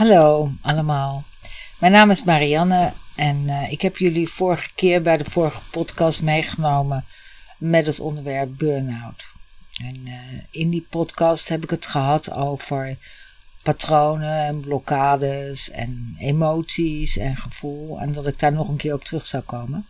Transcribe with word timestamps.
Hallo 0.00 0.50
allemaal. 0.60 1.24
Mijn 1.78 1.92
naam 1.92 2.10
is 2.10 2.24
Marianne 2.24 2.92
en 3.16 3.48
eh, 3.48 3.72
ik 3.72 3.82
heb 3.82 3.96
jullie 3.96 4.28
vorige 4.28 4.68
keer 4.74 5.02
bij 5.02 5.16
de 5.16 5.24
vorige 5.24 5.60
podcast 5.70 6.22
meegenomen 6.22 7.04
met 7.58 7.86
het 7.86 8.00
onderwerp 8.00 8.58
burn-out. 8.58 9.24
En 9.82 10.02
eh, 10.06 10.12
in 10.50 10.70
die 10.70 10.86
podcast 10.90 11.48
heb 11.48 11.62
ik 11.62 11.70
het 11.70 11.86
gehad 11.86 12.32
over 12.32 12.96
patronen 13.62 14.44
en 14.44 14.60
blokkades 14.60 15.70
en 15.70 16.16
emoties 16.18 17.16
en 17.16 17.36
gevoel 17.36 18.00
en 18.00 18.12
dat 18.12 18.26
ik 18.26 18.38
daar 18.38 18.52
nog 18.52 18.68
een 18.68 18.76
keer 18.76 18.94
op 18.94 19.04
terug 19.04 19.26
zou 19.26 19.42
komen. 19.42 19.86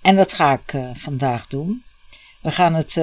En 0.00 0.16
dat 0.16 0.32
ga 0.32 0.52
ik 0.52 0.72
eh, 0.72 0.90
vandaag 0.94 1.46
doen. 1.46 1.82
We 2.40 2.50
gaan 2.50 2.74
het, 2.74 3.00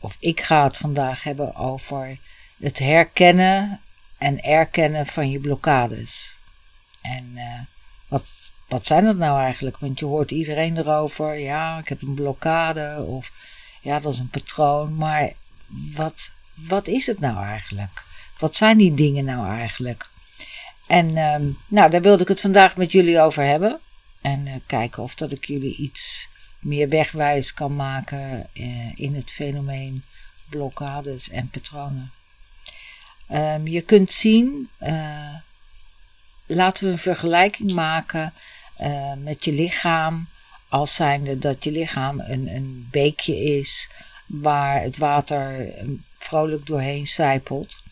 of 0.00 0.16
ik 0.18 0.40
ga 0.40 0.64
het 0.64 0.76
vandaag 0.76 1.22
hebben 1.22 1.54
over 1.54 2.18
het 2.58 2.78
herkennen 2.78 3.80
en 4.18 4.42
erkennen 4.42 5.06
van 5.06 5.30
je 5.30 5.38
blokkades. 5.38 6.36
En 7.02 7.32
uh, 7.34 7.60
wat, 8.08 8.24
wat 8.68 8.86
zijn 8.86 9.04
dat 9.04 9.16
nou 9.16 9.40
eigenlijk? 9.40 9.78
Want 9.78 9.98
je 9.98 10.04
hoort 10.04 10.30
iedereen 10.30 10.76
erover. 10.76 11.38
Ja, 11.38 11.78
ik 11.78 11.88
heb 11.88 12.02
een 12.02 12.14
blokkade. 12.14 13.02
Of 13.02 13.32
ja, 13.80 14.00
dat 14.00 14.12
is 14.12 14.18
een 14.18 14.28
patroon. 14.28 14.96
Maar 14.96 15.32
wat, 15.94 16.30
wat 16.54 16.86
is 16.86 17.06
het 17.06 17.20
nou 17.20 17.44
eigenlijk? 17.44 18.04
Wat 18.38 18.56
zijn 18.56 18.76
die 18.76 18.94
dingen 18.94 19.24
nou 19.24 19.48
eigenlijk? 19.48 20.08
En 20.86 21.08
uh, 21.08 21.36
nou, 21.66 21.90
daar 21.90 22.02
wilde 22.02 22.22
ik 22.22 22.28
het 22.28 22.40
vandaag 22.40 22.76
met 22.76 22.92
jullie 22.92 23.20
over 23.20 23.44
hebben. 23.44 23.78
En 24.20 24.46
uh, 24.46 24.54
kijken 24.66 25.02
of 25.02 25.14
dat 25.14 25.32
ik 25.32 25.44
jullie 25.44 25.76
iets 25.76 26.28
meer 26.58 26.88
wegwijs 26.88 27.54
kan 27.54 27.76
maken 27.76 28.48
uh, 28.52 28.98
in 28.98 29.14
het 29.14 29.30
fenomeen 29.30 30.04
blokkades 30.48 31.30
en 31.30 31.48
patronen. 31.48 32.10
Um, 33.32 33.66
je 33.66 33.80
kunt 33.80 34.12
zien, 34.12 34.68
uh, 34.82 35.34
laten 36.46 36.84
we 36.84 36.90
een 36.90 36.98
vergelijking 36.98 37.72
maken 37.72 38.32
uh, 38.80 39.12
met 39.12 39.44
je 39.44 39.52
lichaam. 39.52 40.28
Als 40.68 40.94
zijnde 40.94 41.38
dat 41.38 41.64
je 41.64 41.70
lichaam 41.70 42.20
een, 42.20 42.54
een 42.54 42.88
beekje 42.90 43.44
is 43.58 43.90
waar 44.26 44.82
het 44.82 44.96
water 44.96 45.72
vrolijk 46.18 46.66
doorheen 46.66 47.06
sijpelt. 47.06 47.82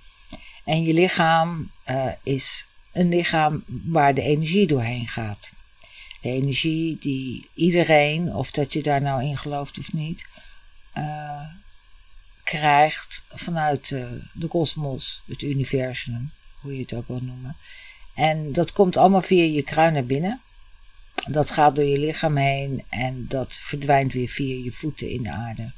En 0.65 0.83
je 0.83 0.93
lichaam 0.93 1.71
uh, 1.91 2.07
is 2.23 2.67
een 2.93 3.09
lichaam 3.09 3.65
waar 3.67 4.15
de 4.15 4.23
energie 4.23 4.67
doorheen 4.67 5.09
gaat. 5.09 5.51
De 6.21 6.29
energie 6.31 6.99
die 7.01 7.49
iedereen, 7.55 8.35
of 8.35 8.51
dat 8.51 8.73
je 8.73 8.83
daar 8.83 9.03
nou 9.03 9.23
in 9.23 9.39
gelooft 9.39 9.79
of 9.79 9.93
niet, 9.93 10.25
krijgt 12.45 13.25
vanuit 13.29 13.91
uh, 13.91 14.07
de 14.33 14.47
kosmos, 14.47 15.23
het 15.27 15.43
universum, 15.43 16.31
hoe 16.61 16.75
je 16.75 16.81
het 16.81 16.95
ook 16.95 17.09
wil 17.09 17.21
noemen. 17.23 17.57
En 18.15 18.53
dat 18.53 18.73
komt 18.73 18.97
allemaal 18.97 19.23
via 19.23 19.45
je 19.45 19.63
kruin 19.63 19.93
naar 19.93 20.05
binnen. 20.05 20.41
Dat 21.29 21.51
gaat 21.51 21.77
door 21.77 21.85
je 21.85 21.99
lichaam 21.99 22.37
heen 22.37 22.85
en 22.89 23.27
dat 23.29 23.53
verdwijnt 23.53 24.13
weer 24.13 24.29
via 24.29 24.65
je 24.65 24.73
voeten 24.73 25.11
in 25.11 25.23
de 25.23 25.31
aarde. 25.31 25.71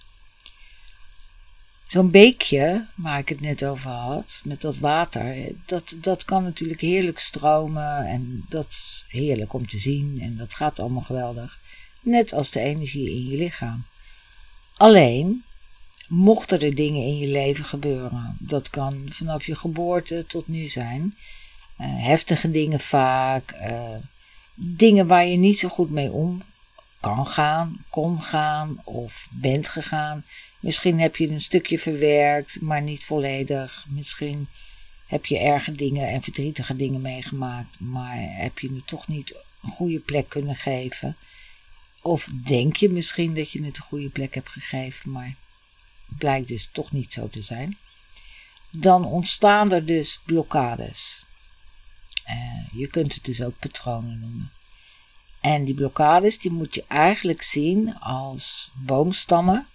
Zo'n 1.86 2.10
beekje, 2.10 2.86
waar 2.94 3.18
ik 3.18 3.28
het 3.28 3.40
net 3.40 3.64
over 3.64 3.90
had, 3.90 4.40
met 4.44 4.60
dat 4.60 4.78
water, 4.78 5.52
dat, 5.66 5.94
dat 5.96 6.24
kan 6.24 6.42
natuurlijk 6.42 6.80
heerlijk 6.80 7.18
stromen 7.18 8.06
en 8.06 8.44
dat 8.48 8.66
is 8.68 9.04
heerlijk 9.08 9.52
om 9.52 9.68
te 9.68 9.78
zien 9.78 10.18
en 10.20 10.36
dat 10.36 10.54
gaat 10.54 10.80
allemaal 10.80 11.02
geweldig. 11.02 11.58
Net 12.00 12.32
als 12.32 12.50
de 12.50 12.60
energie 12.60 13.10
in 13.10 13.26
je 13.26 13.36
lichaam. 13.36 13.84
Alleen, 14.76 15.44
mochten 16.08 16.60
er 16.60 16.74
dingen 16.74 17.02
in 17.02 17.18
je 17.18 17.28
leven 17.28 17.64
gebeuren. 17.64 18.36
Dat 18.38 18.70
kan 18.70 19.06
vanaf 19.08 19.46
je 19.46 19.54
geboorte 19.54 20.24
tot 20.28 20.48
nu 20.48 20.68
zijn. 20.68 21.14
Uh, 21.80 21.86
heftige 21.88 22.50
dingen 22.50 22.80
vaak. 22.80 23.54
Uh, 23.60 23.96
dingen 24.54 25.06
waar 25.06 25.26
je 25.26 25.36
niet 25.36 25.58
zo 25.58 25.68
goed 25.68 25.90
mee 25.90 26.10
om 26.10 26.42
kan 27.00 27.26
gaan, 27.26 27.84
kon 27.90 28.22
gaan 28.22 28.80
of 28.84 29.28
bent 29.30 29.68
gegaan. 29.68 30.24
Misschien 30.60 31.00
heb 31.00 31.16
je 31.16 31.28
een 31.28 31.40
stukje 31.40 31.78
verwerkt, 31.78 32.60
maar 32.60 32.82
niet 32.82 33.04
volledig. 33.04 33.86
Misschien 33.88 34.48
heb 35.06 35.26
je 35.26 35.38
erge 35.38 35.72
dingen 35.72 36.08
en 36.08 36.22
verdrietige 36.22 36.76
dingen 36.76 37.00
meegemaakt, 37.00 37.80
maar 37.80 38.16
heb 38.18 38.58
je 38.58 38.74
het 38.74 38.86
toch 38.86 39.08
niet 39.08 39.36
een 39.62 39.70
goede 39.70 39.98
plek 39.98 40.28
kunnen 40.28 40.56
geven. 40.56 41.16
Of 42.02 42.28
denk 42.44 42.76
je 42.76 42.88
misschien 42.88 43.34
dat 43.34 43.50
je 43.50 43.64
het 43.64 43.76
een 43.76 43.82
goede 43.82 44.08
plek 44.08 44.34
hebt 44.34 44.48
gegeven, 44.48 45.10
maar 45.10 45.34
blijkt 46.06 46.48
dus 46.48 46.68
toch 46.72 46.92
niet 46.92 47.12
zo 47.12 47.28
te 47.28 47.42
zijn. 47.42 47.78
Dan 48.70 49.04
ontstaan 49.04 49.72
er 49.72 49.86
dus 49.86 50.20
blokkades. 50.24 51.24
Uh, 52.28 52.80
je 52.80 52.86
kunt 52.86 53.14
het 53.14 53.24
dus 53.24 53.42
ook 53.42 53.58
patronen 53.58 54.20
noemen. 54.20 54.50
En 55.40 55.64
die 55.64 55.74
blokkades 55.74 56.38
die 56.38 56.50
moet 56.50 56.74
je 56.74 56.84
eigenlijk 56.88 57.42
zien 57.42 57.98
als 57.98 58.70
boomstammen 58.74 59.66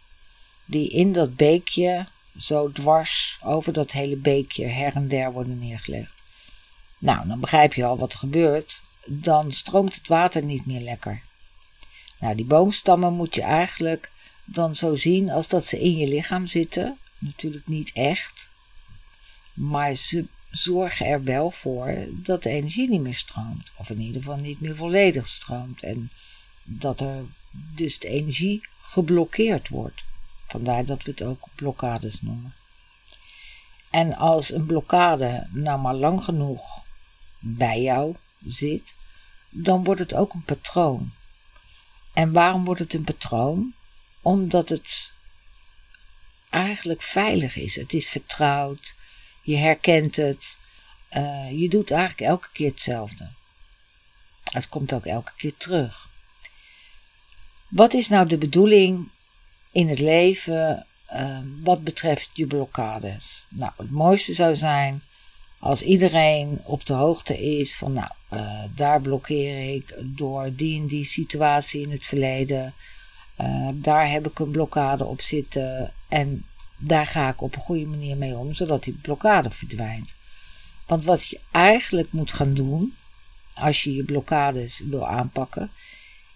die 0.65 0.89
in 0.89 1.13
dat 1.13 1.35
beekje 1.35 2.07
zo 2.37 2.71
dwars 2.71 3.37
over 3.43 3.73
dat 3.73 3.91
hele 3.91 4.15
beekje 4.15 4.65
her 4.65 4.95
en 4.95 5.07
der 5.07 5.31
worden 5.31 5.59
neergelegd. 5.59 6.13
Nou, 6.97 7.27
dan 7.27 7.39
begrijp 7.39 7.73
je 7.73 7.85
al 7.85 7.97
wat 7.97 8.13
er 8.13 8.19
gebeurt. 8.19 8.81
Dan 9.05 9.51
stroomt 9.51 9.95
het 9.95 10.07
water 10.07 10.43
niet 10.43 10.65
meer 10.65 10.81
lekker. 10.81 11.21
Nou, 12.19 12.35
die 12.35 12.45
boomstammen 12.45 13.13
moet 13.13 13.35
je 13.35 13.41
eigenlijk 13.41 14.11
dan 14.45 14.75
zo 14.75 14.95
zien 14.95 15.29
als 15.29 15.47
dat 15.47 15.65
ze 15.65 15.81
in 15.81 15.97
je 15.97 16.07
lichaam 16.07 16.47
zitten. 16.47 16.97
Natuurlijk 17.17 17.67
niet 17.67 17.91
echt, 17.93 18.49
maar 19.53 19.95
ze 19.95 20.25
zorgen 20.51 21.05
er 21.05 21.23
wel 21.23 21.51
voor 21.51 21.97
dat 22.09 22.43
de 22.43 22.49
energie 22.49 22.89
niet 22.89 23.01
meer 23.01 23.15
stroomt. 23.15 23.71
Of 23.75 23.89
in 23.89 23.99
ieder 23.99 24.21
geval 24.21 24.37
niet 24.37 24.61
meer 24.61 24.75
volledig 24.75 25.27
stroomt. 25.27 25.83
En 25.83 26.11
dat 26.63 26.99
er 26.99 27.23
dus 27.51 27.99
de 27.99 28.07
energie 28.07 28.61
geblokkeerd 28.81 29.69
wordt. 29.69 30.03
Vandaar 30.47 30.85
dat 30.85 31.03
we 31.03 31.11
het 31.11 31.23
ook 31.23 31.47
blokkades 31.55 32.21
noemen. 32.21 32.53
En 33.89 34.15
als 34.15 34.51
een 34.51 34.65
blokkade 34.65 35.47
nou 35.51 35.79
maar 35.79 35.95
lang 35.95 36.23
genoeg 36.23 36.83
bij 37.39 37.81
jou 37.81 38.15
zit, 38.47 38.93
dan 39.49 39.83
wordt 39.83 39.99
het 39.99 40.13
ook 40.13 40.33
een 40.33 40.43
patroon. 40.43 41.11
En 42.13 42.31
waarom 42.31 42.65
wordt 42.65 42.79
het 42.79 42.93
een 42.93 43.03
patroon? 43.03 43.73
Omdat 44.21 44.69
het 44.69 45.11
eigenlijk 46.49 47.01
veilig 47.01 47.55
is. 47.55 47.75
Het 47.75 47.93
is 47.93 48.07
vertrouwd, 48.09 48.95
je 49.41 49.57
herkent 49.57 50.15
het, 50.15 50.57
uh, 51.13 51.59
je 51.59 51.69
doet 51.69 51.91
eigenlijk 51.91 52.29
elke 52.29 52.47
keer 52.51 52.69
hetzelfde. 52.69 53.29
Het 54.43 54.69
komt 54.69 54.93
ook 54.93 55.05
elke 55.05 55.31
keer 55.37 55.53
terug. 55.57 56.09
Wat 57.67 57.93
is 57.93 58.07
nou 58.07 58.27
de 58.27 58.37
bedoeling 58.37 59.09
in 59.71 59.89
het 59.89 59.99
leven 59.99 60.85
uh, 61.13 61.39
wat 61.63 61.83
betreft 61.83 62.29
je 62.33 62.47
blokkades? 62.47 63.45
Nou, 63.49 63.71
het 63.77 63.91
mooiste 63.91 64.33
zou 64.33 64.55
zijn 64.55 65.01
als 65.59 65.81
iedereen 65.81 66.61
op 66.63 66.85
de 66.85 66.93
hoogte 66.93 67.57
is 67.59 67.75
van, 67.75 67.93
nou, 67.93 68.09
uh, 68.33 68.63
daar 68.75 69.01
blokkeer 69.01 69.73
ik 69.73 69.95
door 69.99 70.55
die 70.55 70.79
en 70.79 70.87
die 70.87 71.05
situatie 71.05 71.81
in 71.81 71.91
het 71.91 72.05
verleden. 72.05 72.73
Uh, 73.41 73.69
daar 73.73 74.09
heb 74.09 74.27
ik 74.27 74.39
een 74.39 74.51
blokkade 74.51 75.05
op 75.05 75.21
zitten 75.21 75.93
en 76.07 76.45
daar 76.77 77.05
ga 77.05 77.29
ik 77.29 77.41
op 77.41 77.55
een 77.55 77.61
goede 77.61 77.85
manier 77.85 78.17
mee 78.17 78.35
om, 78.35 78.53
zodat 78.53 78.83
die 78.83 78.93
blokkade 78.93 79.49
verdwijnt. 79.49 80.13
Want 80.85 81.05
wat 81.05 81.27
je 81.27 81.39
eigenlijk 81.51 82.11
moet 82.11 82.33
gaan 82.33 82.53
doen, 82.53 82.95
als 83.53 83.83
je 83.83 83.95
je 83.95 84.03
blokkades 84.03 84.79
wil 84.79 85.07
aanpakken, 85.07 85.71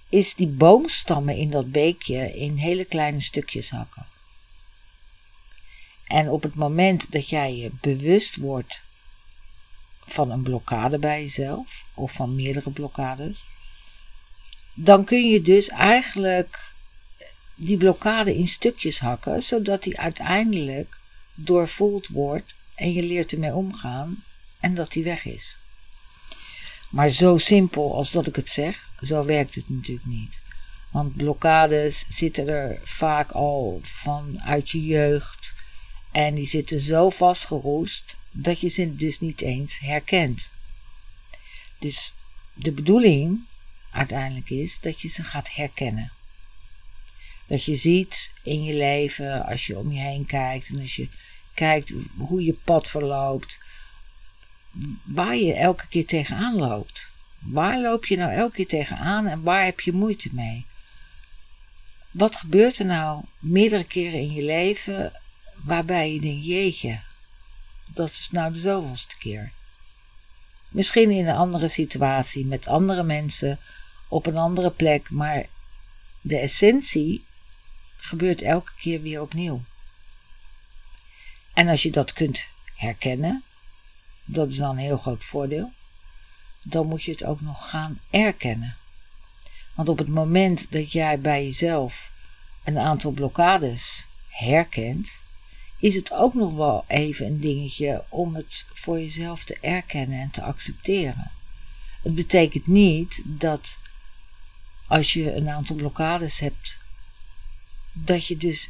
is 0.10 0.36
die 0.36 0.48
boomstammen 0.48 1.36
in 1.36 1.50
dat 1.50 1.72
beekje 1.72 2.36
in 2.36 2.56
hele 2.56 2.86
kleine 2.86 3.22
stukjes 3.22 3.70
hakken. 3.70 4.06
En 6.06 6.30
op 6.30 6.44
het 6.44 6.56
moment 6.56 7.12
dat 7.12 7.30
jij 7.30 7.56
je 7.56 7.72
bewust 7.82 8.36
wordt 8.36 8.82
van 10.06 10.32
een 10.32 10.44
blokkade 10.44 10.98
bij 10.98 11.22
jezelf, 11.22 11.86
of 11.94 12.12
van 12.12 12.36
meerdere 12.36 12.70
blokkades, 12.70 13.46
dan 14.74 15.04
kun 15.04 15.30
je 15.30 15.42
dus 15.42 15.70
eigenlijk 15.70 16.65
die 17.56 17.78
blokkade 17.78 18.36
in 18.38 18.48
stukjes 18.48 19.00
hakken, 19.00 19.44
zodat 19.44 19.84
die 19.84 20.00
uiteindelijk 20.00 20.98
doorvoeld 21.34 22.08
wordt 22.08 22.54
en 22.76 22.94
je 22.94 23.04
leert 23.04 23.32
ermee 23.32 23.54
omgaan 23.54 24.24
en 24.60 24.76
dat 24.76 24.92
die 24.92 25.04
weg 25.04 25.26
is. 25.26 25.58
Maar 26.90 27.10
zo 27.10 27.38
simpel 27.38 27.96
als 27.96 28.12
dat 28.12 28.28
ik 28.28 28.36
het 28.36 28.50
zeg, 28.50 28.90
zo 29.02 29.26
werkt 29.26 29.56
het 29.56 29.70
natuurlijk 29.70 30.08
niet. 30.08 30.40
Want 30.92 31.16
blokkades 31.16 32.06
zitten 32.10 32.48
er 32.48 32.80
vaak 32.84 33.32
al 33.32 33.80
vanuit 33.84 34.70
je 34.70 34.86
jeugd 34.86 35.54
en 36.12 36.36
die 36.36 36.48
zitten 36.48 36.80
zo 36.80 37.10
vastgeroest 37.10 38.16
dat 38.32 38.60
je 38.60 38.68
ze 38.68 38.96
dus 38.96 39.20
niet 39.20 39.42
eens 39.42 39.80
herkent. 39.80 40.50
Dus 41.80 42.14
de 42.54 42.72
bedoeling 42.72 43.40
uiteindelijk 43.92 44.50
is 44.50 44.80
dat 44.80 45.02
je 45.02 45.08
ze 45.08 45.24
gaat 45.24 45.52
herkennen. 45.52 46.12
Dat 47.48 47.64
je 47.64 47.76
ziet 47.76 48.32
in 48.44 48.64
je 48.64 48.74
leven, 48.74 49.46
als 49.46 49.68
je 49.68 49.78
om 49.78 49.92
je 49.92 50.00
heen 50.00 50.26
kijkt 50.26 50.70
en 50.70 50.82
als 50.82 50.96
je 50.96 51.08
kijkt 51.54 51.94
hoe 52.18 52.44
je 52.44 52.54
pad 52.54 52.90
verloopt, 52.90 53.58
waar 55.04 55.36
je 55.36 55.54
elke 55.54 55.88
keer 55.88 56.06
tegenaan 56.06 56.56
loopt. 56.56 57.08
Waar 57.40 57.82
loop 57.82 58.06
je 58.06 58.18
nou 58.18 58.32
elke 58.32 58.56
keer 58.56 58.68
tegenaan 58.68 59.28
en 59.28 59.44
waar 59.44 59.64
heb 59.64 59.80
je 59.80 59.92
moeite 59.92 60.30
mee? 60.32 60.66
Wat 62.12 62.36
gebeurt 62.36 62.80
er 62.80 62.86
nou 62.86 63.24
meerdere 63.40 63.84
keren 63.84 64.20
in 64.20 64.34
je 64.34 64.44
leven 64.44 65.12
waarbij 65.56 66.14
je 66.14 66.20
denkt, 66.20 66.46
jeetje, 66.46 67.00
dat 67.86 68.10
is 68.10 68.30
nou 68.32 68.54
de 68.54 68.60
zoveelste 68.60 69.18
keer. 69.18 69.52
Misschien 70.68 71.12
in 71.12 71.28
een 71.28 71.36
andere 71.36 71.68
situatie, 71.68 72.46
met 72.46 72.68
andere 72.68 73.04
mensen, 73.04 73.60
op 74.08 74.26
een 74.26 74.38
andere 74.38 74.70
plek, 74.70 75.10
maar 75.10 75.46
de 76.22 76.38
essentie 76.38 77.24
gebeurt 78.06 78.42
elke 78.42 78.72
keer 78.80 79.02
weer 79.02 79.22
opnieuw. 79.22 79.62
En 81.54 81.68
als 81.68 81.84
je 81.84 81.92
dat 81.92 82.14
kunt 82.14 82.46
herkennen, 82.76 83.44
dat 84.26 84.50
is 84.50 84.58
dan 84.58 84.70
een 84.70 84.78
heel 84.78 84.98
groot 84.98 85.24
voordeel, 85.24 85.72
dan 86.62 86.88
moet 86.88 87.04
je 87.04 87.12
het 87.12 87.24
ook 87.24 87.42
nog 87.42 87.70
gaan 87.70 88.00
erkennen. 88.10 88.76
Want 89.74 89.90
op 89.90 89.98
het 89.98 90.08
moment 90.08 90.72
dat 90.72 90.92
jij 90.92 91.20
bij 91.20 91.44
jezelf 91.44 92.12
een 92.64 92.78
aantal 92.78 93.12
blokkades 93.12 94.06
herkent, 94.28 95.10
is 95.80 95.96
het 95.96 96.14
ook 96.14 96.34
nog 96.34 96.54
wel 96.54 96.84
even 96.88 97.26
een 97.26 97.40
dingetje 97.40 98.04
om 98.10 98.36
het 98.36 98.68
voor 98.74 99.00
jezelf 99.00 99.44
te 99.44 99.58
erkennen 99.62 100.20
en 100.20 100.30
te 100.30 100.42
accepteren. 100.42 101.32
Het 102.02 102.16
betekent 102.16 102.68
niet 102.68 103.22
dat 103.24 103.78
als 104.88 105.14
je 105.14 105.36
een 105.36 105.50
aantal 105.50 105.76
blokkades 105.76 106.40
hebt, 106.40 106.78
dat 107.98 108.26
je 108.26 108.38
dus 108.38 108.70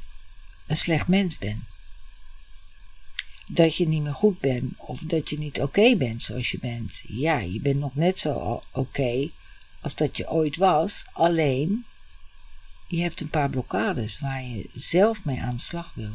een 0.66 0.77
slecht 0.77 1.07
mens 1.07 1.38
bent. 1.38 1.63
Dat 3.48 3.75
je 3.75 3.88
niet 3.88 4.01
meer 4.01 4.13
goed 4.13 4.39
bent 4.39 4.74
of 4.77 5.00
dat 5.00 5.30
je 5.30 5.38
niet 5.38 5.62
oké 5.62 5.95
bent 5.95 6.24
zoals 6.24 6.51
je 6.51 6.60
bent. 6.60 7.01
Ja, 7.07 7.39
je 7.39 7.60
bent 7.60 7.80
nog 7.80 7.95
net 7.95 8.19
zo 8.19 8.63
oké 8.72 9.30
als 9.86 9.95
dat 9.95 10.18
je 10.18 10.30
ooit 10.30 10.57
was, 10.57 11.06
alleen 11.12 11.86
je 12.88 13.01
hebt 13.01 13.22
een 13.22 13.30
paar 13.30 13.50
blokkades 13.50 14.19
waar 14.19 14.44
je 14.44 14.69
zelf 14.74 15.25
mee 15.25 15.42
aan 15.42 15.56
de 15.56 15.62
slag 15.62 15.92
wil. 15.94 16.13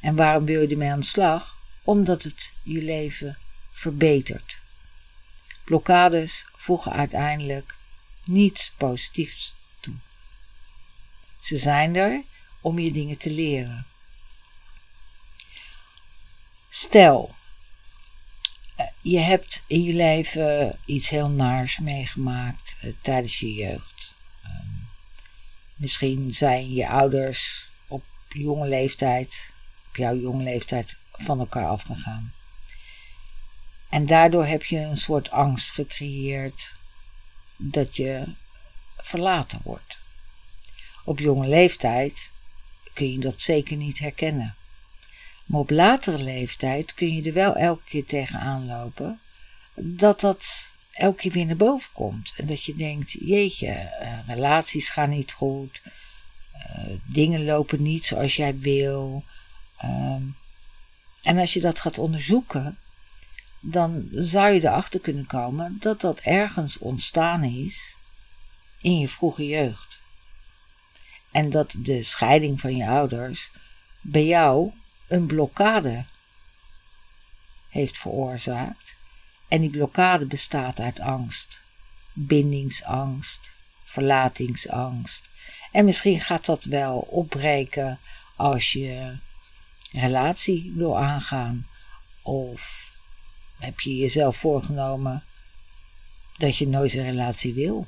En 0.00 0.14
waarom 0.14 0.44
wil 0.44 0.60
je 0.60 0.68
ermee 0.68 0.90
aan 0.90 1.00
de 1.00 1.06
slag? 1.06 1.56
Omdat 1.82 2.22
het 2.22 2.52
je 2.62 2.82
leven 2.82 3.38
verbetert. 3.70 4.56
Blokkades 5.64 6.46
voegen 6.56 6.92
uiteindelijk 6.92 7.74
niets 8.24 8.72
positiefs 8.76 9.54
toe. 9.80 9.94
Ze 11.40 11.56
zijn 11.56 11.96
er 11.96 12.22
om 12.66 12.78
je 12.78 12.92
dingen 12.92 13.16
te 13.16 13.30
leren. 13.30 13.86
Stel, 16.68 17.34
eh, 18.76 18.86
je 19.00 19.18
hebt 19.18 19.64
in 19.66 19.82
je 19.82 19.92
leven 19.92 20.78
iets 20.84 21.08
heel 21.08 21.28
naars 21.28 21.78
meegemaakt 21.78 22.76
eh, 22.80 22.92
tijdens 23.00 23.38
je 23.38 23.52
jeugd. 23.52 24.16
Ehm, 24.42 24.68
misschien 25.74 26.34
zijn 26.34 26.72
je 26.72 26.88
ouders 26.88 27.68
op 27.86 28.04
jonge 28.28 28.68
leeftijd 28.68 29.52
jouw 29.92 30.16
jonge 30.16 30.42
leeftijd 30.42 30.96
van 31.12 31.38
elkaar 31.38 31.66
afgegaan. 31.66 32.32
En 33.88 34.06
daardoor 34.06 34.46
heb 34.46 34.64
je 34.64 34.78
een 34.78 34.96
soort 34.96 35.30
angst 35.30 35.70
gecreëerd 35.70 36.74
dat 37.56 37.96
je 37.96 38.24
verlaten 38.96 39.60
wordt. 39.62 39.98
Op 41.04 41.18
jonge 41.18 41.46
leeftijd 41.46 42.34
kun 42.96 43.12
je 43.12 43.18
dat 43.18 43.40
zeker 43.40 43.76
niet 43.76 43.98
herkennen. 43.98 44.54
Maar 45.46 45.60
op 45.60 45.70
latere 45.70 46.22
leeftijd 46.22 46.94
kun 46.94 47.14
je 47.14 47.22
er 47.22 47.32
wel 47.32 47.54
elke 47.56 47.82
keer 47.84 48.06
tegenaan 48.06 48.66
lopen 48.66 49.20
dat 49.74 50.20
dat 50.20 50.70
elke 50.92 51.16
keer 51.16 51.32
weer 51.32 51.46
naar 51.46 51.56
boven 51.56 51.90
komt. 51.92 52.34
En 52.36 52.46
dat 52.46 52.64
je 52.64 52.76
denkt, 52.76 53.10
jeetje, 53.10 53.92
uh, 54.02 54.18
relaties 54.26 54.88
gaan 54.88 55.10
niet 55.10 55.32
goed, 55.32 55.82
uh, 56.54 56.92
dingen 57.04 57.44
lopen 57.44 57.82
niet 57.82 58.04
zoals 58.04 58.36
jij 58.36 58.58
wil, 58.58 59.24
Ehm, 59.76 60.22
en 61.22 61.38
als 61.38 61.52
je 61.52 61.60
dat 61.60 61.80
gaat 61.80 61.98
onderzoeken, 61.98 62.78
dan 63.60 64.08
zou 64.10 64.52
je 64.52 64.60
erachter 64.60 65.00
kunnen 65.00 65.26
komen 65.26 65.76
dat 65.80 66.00
dat 66.00 66.20
ergens 66.20 66.78
ontstaan 66.78 67.44
is 67.44 67.96
in 68.80 68.98
je 68.98 69.08
vroege 69.08 69.46
jeugd. 69.46 69.95
En 71.36 71.50
dat 71.50 71.74
de 71.78 72.02
scheiding 72.02 72.60
van 72.60 72.76
je 72.76 72.86
ouders 72.86 73.50
bij 74.00 74.24
jou 74.26 74.72
een 75.06 75.26
blokkade 75.26 76.04
heeft 77.68 77.98
veroorzaakt. 77.98 78.94
En 79.48 79.60
die 79.60 79.70
blokkade 79.70 80.26
bestaat 80.26 80.80
uit 80.80 81.00
angst, 81.00 81.60
bindingsangst, 82.12 83.50
verlatingsangst. 83.84 85.28
En 85.72 85.84
misschien 85.84 86.20
gaat 86.20 86.46
dat 86.46 86.64
wel 86.64 86.98
opbreken 86.98 87.98
als 88.36 88.72
je 88.72 89.16
relatie 89.92 90.72
wil 90.74 90.98
aangaan? 90.98 91.66
Of 92.22 92.92
heb 93.58 93.80
je 93.80 93.96
jezelf 93.96 94.36
voorgenomen 94.36 95.24
dat 96.36 96.56
je 96.56 96.68
nooit 96.68 96.94
een 96.94 97.04
relatie 97.04 97.54
wil? 97.54 97.86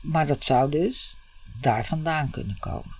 Maar 0.00 0.26
dat 0.26 0.44
zou 0.44 0.70
dus 0.70 1.16
daar 1.60 1.86
vandaan 1.86 2.30
kunnen 2.30 2.56
komen. 2.60 2.96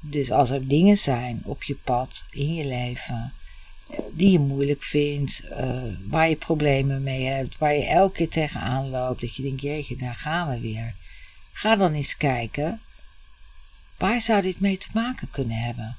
Dus 0.00 0.30
als 0.30 0.50
er 0.50 0.68
dingen 0.68 0.98
zijn 0.98 1.40
op 1.44 1.62
je 1.62 1.74
pad, 1.74 2.24
in 2.30 2.54
je 2.54 2.64
leven, 2.66 3.32
die 4.10 4.30
je 4.30 4.38
moeilijk 4.38 4.82
vindt, 4.82 5.44
uh, 5.50 5.82
waar 6.08 6.28
je 6.28 6.36
problemen 6.36 7.02
mee 7.02 7.24
hebt, 7.24 7.58
waar 7.58 7.74
je 7.74 7.84
elke 7.84 8.16
keer 8.16 8.28
tegenaan 8.28 8.90
loopt, 8.90 9.20
dat 9.20 9.34
je 9.34 9.42
denkt, 9.42 9.60
jeetje, 9.60 9.96
daar 9.96 10.14
gaan 10.14 10.50
we 10.50 10.60
weer. 10.60 10.94
Ga 11.52 11.76
dan 11.76 11.92
eens 11.92 12.16
kijken 12.16 12.80
Waar 13.96 14.22
zou 14.22 14.42
dit 14.42 14.60
mee 14.60 14.78
te 14.78 14.88
maken 14.92 15.30
kunnen 15.30 15.56
hebben? 15.56 15.96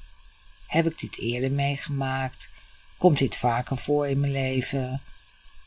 Heb 0.66 0.86
ik 0.86 0.98
dit 0.98 1.18
eerder 1.18 1.50
meegemaakt? 1.50 2.48
Komt 2.96 3.18
dit 3.18 3.36
vaker 3.36 3.76
voor 3.76 4.08
in 4.08 4.20
mijn 4.20 4.32
leven? 4.32 5.02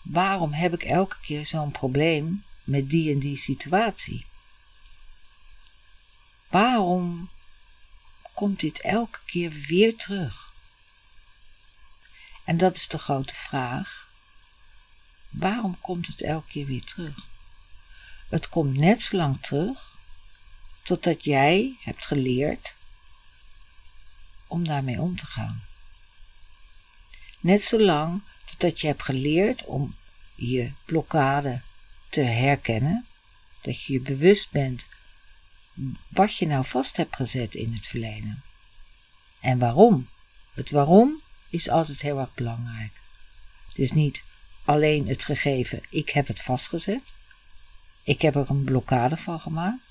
Waarom 0.01 0.53
heb 0.53 0.73
ik 0.73 0.83
elke 0.83 1.15
keer 1.21 1.45
zo'n 1.45 1.71
probleem 1.71 2.43
met 2.63 2.89
die 2.89 3.11
en 3.11 3.19
die 3.19 3.37
situatie? 3.37 4.25
Waarom 6.49 7.29
komt 8.33 8.59
dit 8.59 8.81
elke 8.81 9.19
keer 9.25 9.51
weer 9.51 9.95
terug? 9.95 10.53
En 12.43 12.57
dat 12.57 12.75
is 12.75 12.87
de 12.87 12.97
grote 12.97 13.35
vraag. 13.35 14.11
Waarom 15.29 15.81
komt 15.81 16.07
het 16.07 16.21
elke 16.21 16.47
keer 16.47 16.65
weer 16.65 16.83
terug? 16.83 17.27
Het 18.29 18.49
komt 18.49 18.77
net 18.77 19.03
zo 19.03 19.17
lang 19.17 19.41
terug 19.41 19.97
totdat 20.83 21.23
jij 21.23 21.77
hebt 21.79 22.05
geleerd 22.05 22.73
om 24.47 24.67
daarmee 24.67 25.01
om 25.01 25.17
te 25.17 25.25
gaan. 25.25 25.63
Net 27.39 27.63
zolang 27.63 28.21
totdat 28.45 28.81
je 28.81 28.87
hebt 28.87 29.03
geleerd 29.03 29.65
om 29.65 29.95
je 30.35 30.71
blokkade 30.85 31.61
te 32.09 32.21
herkennen, 32.21 33.05
dat 33.61 33.83
je 33.83 33.93
je 33.93 33.99
bewust 33.99 34.51
bent 34.51 34.87
wat 36.07 36.35
je 36.35 36.47
nou 36.47 36.65
vast 36.65 36.97
hebt 36.97 37.15
gezet 37.15 37.55
in 37.55 37.73
het 37.73 37.87
verleden. 37.87 38.43
En 39.39 39.59
waarom? 39.59 40.07
Het 40.53 40.71
waarom 40.71 41.21
is 41.49 41.69
altijd 41.69 42.01
heel 42.01 42.19
erg 42.19 42.33
belangrijk. 42.33 42.91
Dus 43.73 43.91
niet 43.91 44.23
alleen 44.65 45.07
het 45.07 45.23
gegeven, 45.23 45.81
ik 45.89 46.09
heb 46.09 46.27
het 46.27 46.41
vastgezet, 46.41 47.13
ik 48.03 48.21
heb 48.21 48.35
er 48.35 48.49
een 48.49 48.63
blokkade 48.63 49.17
van 49.17 49.39
gemaakt, 49.39 49.83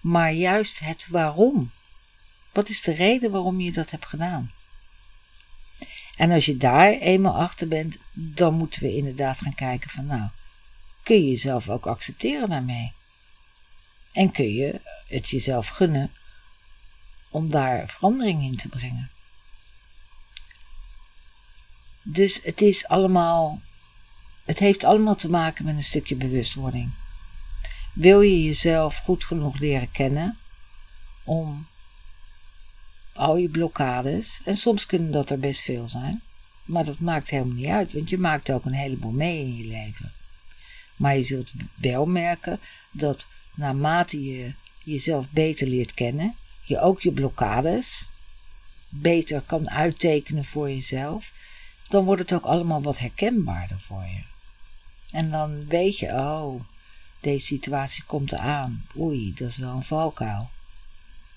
maar 0.00 0.32
juist 0.32 0.78
het 0.78 1.06
waarom. 1.08 1.70
Wat 2.52 2.68
is 2.68 2.82
de 2.82 2.92
reden 2.92 3.30
waarom 3.30 3.60
je 3.60 3.72
dat 3.72 3.90
hebt 3.90 4.06
gedaan? 4.06 4.52
En 6.16 6.30
als 6.30 6.44
je 6.44 6.56
daar 6.56 6.92
eenmaal 6.92 7.36
achter 7.36 7.68
bent, 7.68 7.96
dan 8.12 8.54
moeten 8.54 8.82
we 8.82 8.96
inderdaad 8.96 9.38
gaan 9.38 9.54
kijken 9.54 9.90
van 9.90 10.06
nou, 10.06 10.28
kun 11.02 11.16
je 11.16 11.28
jezelf 11.28 11.68
ook 11.68 11.86
accepteren 11.86 12.48
daarmee? 12.48 12.92
En 14.14 14.30
kun 14.30 14.52
je 14.52 14.80
het 15.06 15.28
jezelf 15.28 15.68
gunnen 15.68 16.12
om 17.28 17.50
daar 17.50 17.88
verandering 17.88 18.42
in 18.42 18.56
te 18.56 18.68
brengen? 18.68 19.10
Dus 22.02 22.40
het 22.42 22.60
is 22.60 22.86
allemaal, 22.86 23.60
het 24.44 24.58
heeft 24.58 24.84
allemaal 24.84 25.16
te 25.16 25.30
maken 25.30 25.64
met 25.64 25.76
een 25.76 25.84
stukje 25.84 26.14
bewustwording. 26.14 26.90
Wil 27.92 28.20
je 28.20 28.44
jezelf 28.44 28.96
goed 28.96 29.24
genoeg 29.24 29.58
leren 29.58 29.90
kennen 29.90 30.38
om 31.24 31.66
al 33.12 33.36
je 33.36 33.48
blokkades, 33.48 34.40
en 34.44 34.56
soms 34.56 34.86
kunnen 34.86 35.10
dat 35.10 35.30
er 35.30 35.38
best 35.38 35.60
veel 35.60 35.88
zijn, 35.88 36.22
maar 36.64 36.84
dat 36.84 36.98
maakt 36.98 37.30
helemaal 37.30 37.54
niet 37.54 37.66
uit, 37.66 37.92
want 37.92 38.10
je 38.10 38.18
maakt 38.18 38.50
ook 38.50 38.64
een 38.64 38.72
heleboel 38.72 39.12
mee 39.12 39.38
in 39.38 39.56
je 39.56 39.66
leven. 39.66 40.12
Maar 40.96 41.16
je 41.16 41.24
zult 41.24 41.52
wel 41.74 42.06
merken 42.06 42.60
dat 42.90 43.26
naarmate 43.54 44.24
je 44.24 44.52
jezelf 44.82 45.26
beter 45.30 45.66
leert 45.66 45.94
kennen, 45.94 46.34
je 46.62 46.80
ook 46.80 47.00
je 47.00 47.12
blokkades 47.12 48.08
beter 48.88 49.40
kan 49.40 49.70
uittekenen 49.70 50.44
voor 50.44 50.70
jezelf, 50.70 51.32
dan 51.88 52.04
wordt 52.04 52.22
het 52.22 52.32
ook 52.32 52.44
allemaal 52.44 52.82
wat 52.82 52.98
herkenbaarder 52.98 53.80
voor 53.80 54.02
je. 54.04 54.22
En 55.10 55.30
dan 55.30 55.66
weet 55.66 55.98
je, 55.98 56.06
oh, 56.06 56.60
deze 57.20 57.46
situatie 57.46 58.04
komt 58.04 58.32
eraan. 58.32 58.86
Oei, 58.98 59.34
dat 59.34 59.48
is 59.48 59.56
wel 59.56 59.76
een 59.76 59.84
valkuil. 59.84 60.50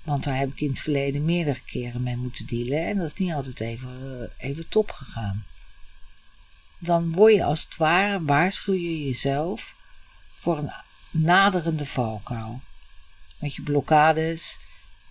Want 0.03 0.23
daar 0.23 0.37
heb 0.37 0.51
ik 0.51 0.61
in 0.61 0.69
het 0.69 0.79
verleden 0.79 1.25
meerdere 1.25 1.61
keren 1.65 2.03
mee 2.03 2.17
moeten 2.17 2.47
dealen 2.47 2.85
en 2.85 2.97
dat 2.97 3.05
is 3.05 3.13
niet 3.13 3.33
altijd 3.33 3.59
even, 3.59 4.29
eh, 4.39 4.49
even 4.49 4.69
top 4.69 4.91
gegaan. 4.91 5.45
Dan 6.77 7.11
word 7.11 7.33
je 7.33 7.43
als 7.43 7.63
het 7.63 7.77
ware, 7.77 8.23
waarschuw 8.23 8.73
je 8.73 9.05
jezelf 9.05 9.75
voor 10.35 10.57
een 10.57 10.71
naderende 11.11 11.85
valkuil. 11.85 12.61
Met 13.39 13.55
je 13.55 13.61
blokkades 13.61 14.59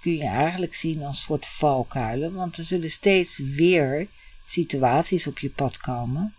kun 0.00 0.16
je 0.16 0.24
eigenlijk 0.24 0.74
zien 0.74 1.02
als 1.02 1.22
soort 1.22 1.46
valkuilen, 1.46 2.34
want 2.34 2.56
er 2.56 2.64
zullen 2.64 2.90
steeds 2.90 3.36
weer 3.36 4.08
situaties 4.46 5.26
op 5.26 5.38
je 5.38 5.50
pad 5.50 5.78
komen 5.78 6.34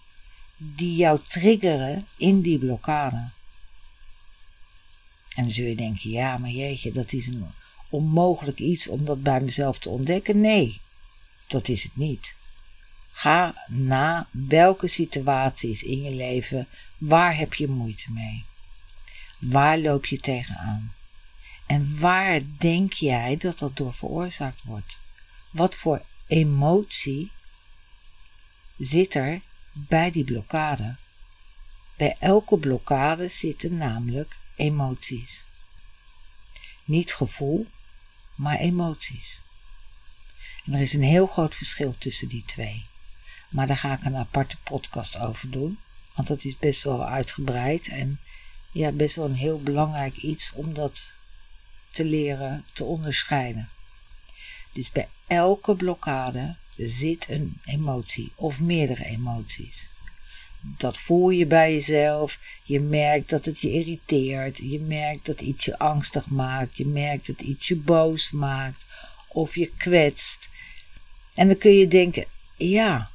die 0.57 0.95
jou 0.95 1.19
triggeren 1.27 2.07
in 2.15 2.41
die 2.41 2.57
blokkade. 2.57 3.29
En 5.35 5.43
dan 5.43 5.51
zul 5.51 5.65
je 5.65 5.75
denken, 5.75 6.09
ja, 6.09 6.37
maar 6.37 6.49
jeetje, 6.49 6.91
dat 6.91 7.13
is 7.13 7.27
een 7.27 7.45
onmogelijk 7.89 8.59
iets 8.59 8.87
om 8.87 9.05
dat 9.05 9.23
bij 9.23 9.41
mezelf 9.41 9.79
te 9.79 9.89
ontdekken. 9.89 10.41
Nee, 10.41 10.79
dat 11.47 11.67
is 11.67 11.83
het 11.83 11.95
niet. 11.95 12.35
Ga 13.11 13.65
na 13.67 14.27
welke 14.31 14.87
situaties 14.87 15.83
in 15.83 16.01
je 16.01 16.11
leven, 16.11 16.67
waar 16.97 17.37
heb 17.37 17.53
je 17.53 17.67
moeite 17.67 18.11
mee? 18.11 18.45
Waar 19.37 19.77
loop 19.77 20.05
je 20.05 20.19
tegenaan? 20.19 20.93
En 21.65 21.99
waar 21.99 22.41
denk 22.57 22.93
jij 22.93 23.37
dat 23.37 23.59
dat 23.59 23.77
door 23.77 23.93
veroorzaakt 23.93 24.63
wordt? 24.63 24.99
Wat 25.49 25.75
voor 25.75 26.01
emotie 26.27 27.31
zit 28.77 29.13
er 29.15 29.41
bij 29.71 30.11
die 30.11 30.23
blokkade? 30.23 30.95
Bij 31.95 32.15
elke 32.19 32.57
blokkade 32.57 33.27
zitten 33.27 33.77
namelijk 33.77 34.37
emoties. 34.55 35.45
Niet 36.83 37.13
gevoel, 37.13 37.67
maar 38.35 38.57
emoties. 38.57 39.41
En 40.65 40.73
er 40.73 40.81
is 40.81 40.93
een 40.93 41.03
heel 41.03 41.27
groot 41.27 41.55
verschil 41.55 41.95
tussen 41.97 42.27
die 42.27 42.45
twee. 42.45 42.85
Maar 43.49 43.67
daar 43.67 43.77
ga 43.77 43.93
ik 43.93 44.03
een 44.03 44.15
aparte 44.15 44.57
podcast 44.63 45.17
over 45.17 45.49
doen. 45.49 45.79
Want 46.13 46.27
dat 46.27 46.43
is 46.43 46.57
best 46.57 46.83
wel 46.83 47.05
uitgebreid 47.05 47.87
en 47.87 48.19
ja, 48.77 48.91
best 48.91 49.15
wel 49.15 49.25
een 49.25 49.35
heel 49.35 49.61
belangrijk 49.61 50.17
iets 50.17 50.51
om 50.53 50.73
dat 50.73 51.11
te 51.91 52.05
leren 52.05 52.65
te 52.73 52.83
onderscheiden. 52.83 53.69
Dus 54.71 54.91
bij 54.91 55.07
elke 55.27 55.75
blokkade 55.75 56.55
zit 56.75 57.25
een 57.29 57.57
emotie 57.65 58.31
of 58.35 58.59
meerdere 58.59 59.05
emoties. 59.05 59.89
Dat 60.61 60.97
voel 60.97 61.29
je 61.29 61.45
bij 61.45 61.73
jezelf. 61.73 62.39
Je 62.63 62.79
merkt 62.79 63.29
dat 63.29 63.45
het 63.45 63.59
je 63.59 63.71
irriteert. 63.71 64.57
Je 64.57 64.79
merkt 64.79 65.25
dat 65.25 65.41
iets 65.41 65.65
je 65.65 65.77
angstig 65.77 66.29
maakt. 66.29 66.77
Je 66.77 66.85
merkt 66.85 67.27
dat 67.27 67.41
iets 67.41 67.67
je 67.67 67.75
boos 67.75 68.31
maakt. 68.31 68.85
Of 69.27 69.55
je 69.55 69.71
kwetst. 69.77 70.49
En 71.33 71.47
dan 71.47 71.57
kun 71.57 71.71
je 71.71 71.87
denken: 71.87 72.25
ja, 72.55 73.09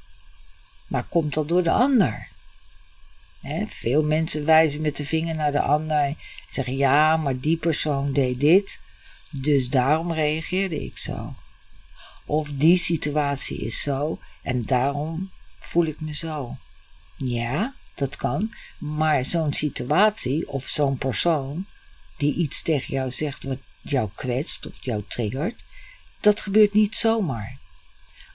maar 0.86 1.04
komt 1.04 1.34
dat 1.34 1.48
door 1.48 1.62
de 1.62 1.70
ander? 1.70 2.30
Veel 3.68 4.02
mensen 4.02 4.44
wijzen 4.44 4.80
met 4.80 4.96
de 4.96 5.06
vinger 5.06 5.34
naar 5.34 5.52
de 5.52 5.60
ander 5.60 5.96
en 5.96 6.16
zeggen: 6.50 6.76
ja, 6.76 7.16
maar 7.16 7.40
die 7.40 7.56
persoon 7.56 8.12
deed 8.12 8.40
dit, 8.40 8.78
dus 9.30 9.68
daarom 9.68 10.12
reageerde 10.12 10.84
ik 10.84 10.98
zo. 10.98 11.34
Of 12.24 12.48
die 12.54 12.78
situatie 12.78 13.58
is 13.58 13.80
zo 13.80 14.18
en 14.42 14.64
daarom 14.64 15.30
voel 15.58 15.84
ik 15.84 16.00
me 16.00 16.14
zo. 16.14 16.56
Ja, 17.16 17.74
dat 17.94 18.16
kan, 18.16 18.54
maar 18.78 19.24
zo'n 19.24 19.52
situatie 19.52 20.48
of 20.48 20.68
zo'n 20.68 20.96
persoon 20.96 21.66
die 22.16 22.34
iets 22.34 22.62
tegen 22.62 22.94
jou 22.94 23.10
zegt 23.10 23.42
wat 23.42 23.58
jou 23.80 24.10
kwetst 24.14 24.66
of 24.66 24.84
jou 24.84 25.02
triggert, 25.08 25.62
dat 26.20 26.40
gebeurt 26.40 26.72
niet 26.72 26.96
zomaar. 26.96 27.58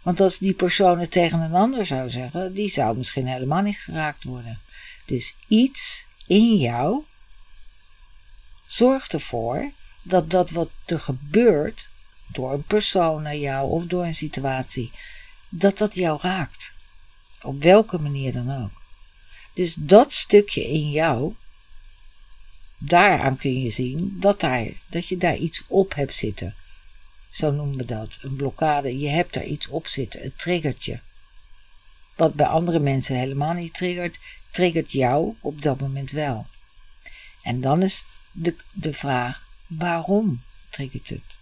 Want 0.02 0.22
als 0.22 0.38
die 0.38 0.54
persoon 0.54 1.00
het 1.00 1.12
tegen 1.12 1.40
een 1.40 1.54
ander 1.54 1.86
zou 1.86 2.10
zeggen, 2.10 2.54
die 2.54 2.70
zou 2.70 2.98
misschien 2.98 3.28
helemaal 3.28 3.62
niet 3.62 3.78
geraakt 3.78 4.24
worden. 4.24 4.60
Dus 5.08 5.36
iets 5.48 6.06
in 6.26 6.58
jou 6.58 7.04
zorgt 8.66 9.14
ervoor 9.14 9.72
dat 10.04 10.30
dat 10.30 10.50
wat 10.50 10.70
er 10.86 11.00
gebeurt 11.00 11.90
door 12.28 12.54
een 12.54 12.64
persoon 12.64 13.22
naar 13.22 13.36
jou 13.36 13.70
of 13.72 13.86
door 13.86 14.06
een 14.06 14.16
situatie, 14.16 14.92
dat 15.50 15.78
dat 15.78 15.94
jou 15.94 16.20
raakt. 16.22 16.72
Op 17.42 17.62
welke 17.62 18.00
manier 18.00 18.34
dan 18.34 18.64
ook. 18.64 18.82
Dus 19.54 19.74
dat 19.74 20.14
stukje 20.14 20.68
in 20.68 20.92
jou, 20.92 21.34
daaraan 22.78 23.38
kun 23.38 23.62
je 23.62 23.70
zien 23.70 24.18
dat, 24.20 24.40
daar, 24.40 24.68
dat 24.88 25.08
je 25.08 25.18
daar 25.18 25.36
iets 25.36 25.64
op 25.68 25.96
hebt 25.96 26.16
zitten. 26.16 26.56
Zo 27.30 27.52
noemen 27.52 27.78
we 27.78 27.86
dat. 27.86 28.18
Een 28.22 28.36
blokkade. 28.36 29.00
Je 29.00 29.10
hebt 29.10 29.34
daar 29.34 29.46
iets 29.46 29.68
op 29.68 29.88
zitten. 29.88 30.22
Het 30.22 30.38
triggert 30.38 30.86
je. 30.86 31.00
Wat 32.16 32.34
bij 32.34 32.46
andere 32.46 32.80
mensen 32.80 33.16
helemaal 33.16 33.54
niet 33.54 33.74
triggert, 33.74 34.18
triggert 34.58 34.92
jou 34.92 35.36
op 35.42 35.62
dat 35.62 35.80
moment 35.80 36.12
wel. 36.12 36.46
En 37.42 37.62
dan 37.62 37.82
is 37.82 38.06
de, 38.32 38.56
de 38.72 38.94
vraag: 38.94 39.46
waarom 39.68 40.42
triggert 40.70 41.10
het? 41.10 41.38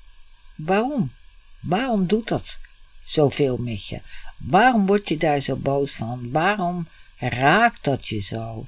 Waarom? 0.56 1.12
Waarom 1.60 2.08
doet 2.08 2.28
dat 2.28 2.60
zoveel 3.06 3.58
met 3.58 3.88
je? 3.88 4.02
Waarom 4.38 4.86
word 4.86 5.10
je 5.10 5.18
daar 5.18 5.40
zo 5.40 5.56
boos 5.56 5.92
van? 5.92 6.32
Waarom 6.32 6.88
raakt 7.18 7.84
dat 7.84 8.08
je 8.08 8.20
zo? 8.20 8.68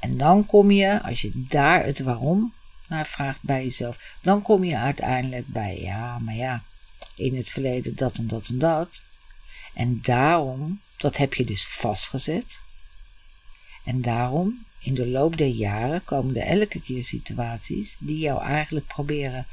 En 0.00 0.16
dan 0.16 0.46
kom 0.46 0.70
je, 0.70 1.02
als 1.02 1.20
je 1.20 1.30
daar 1.34 1.84
het 1.84 2.00
waarom 2.00 2.54
naar 2.86 3.06
vraagt 3.06 3.42
bij 3.42 3.64
jezelf, 3.64 4.16
dan 4.20 4.42
kom 4.42 4.64
je 4.64 4.76
uiteindelijk 4.76 5.46
bij, 5.46 5.80
ja, 5.80 6.18
maar 6.18 6.34
ja, 6.34 6.62
in 7.14 7.36
het 7.36 7.50
verleden 7.50 7.96
dat 7.96 8.16
en 8.16 8.26
dat 8.26 8.48
en 8.48 8.58
dat. 8.58 9.02
En 9.74 10.00
daarom, 10.02 10.80
dat 10.96 11.16
heb 11.16 11.34
je 11.34 11.44
dus 11.44 11.68
vastgezet. 11.68 12.58
En 13.88 14.02
daarom, 14.02 14.64
in 14.78 14.94
de 14.94 15.06
loop 15.06 15.36
der 15.36 15.46
jaren, 15.46 16.04
komen 16.04 16.36
er 16.36 16.60
elke 16.60 16.80
keer 16.80 17.04
situaties 17.04 17.96
die 17.98 18.18
jou 18.18 18.42
eigenlijk 18.42 18.86
proberen 18.86 19.46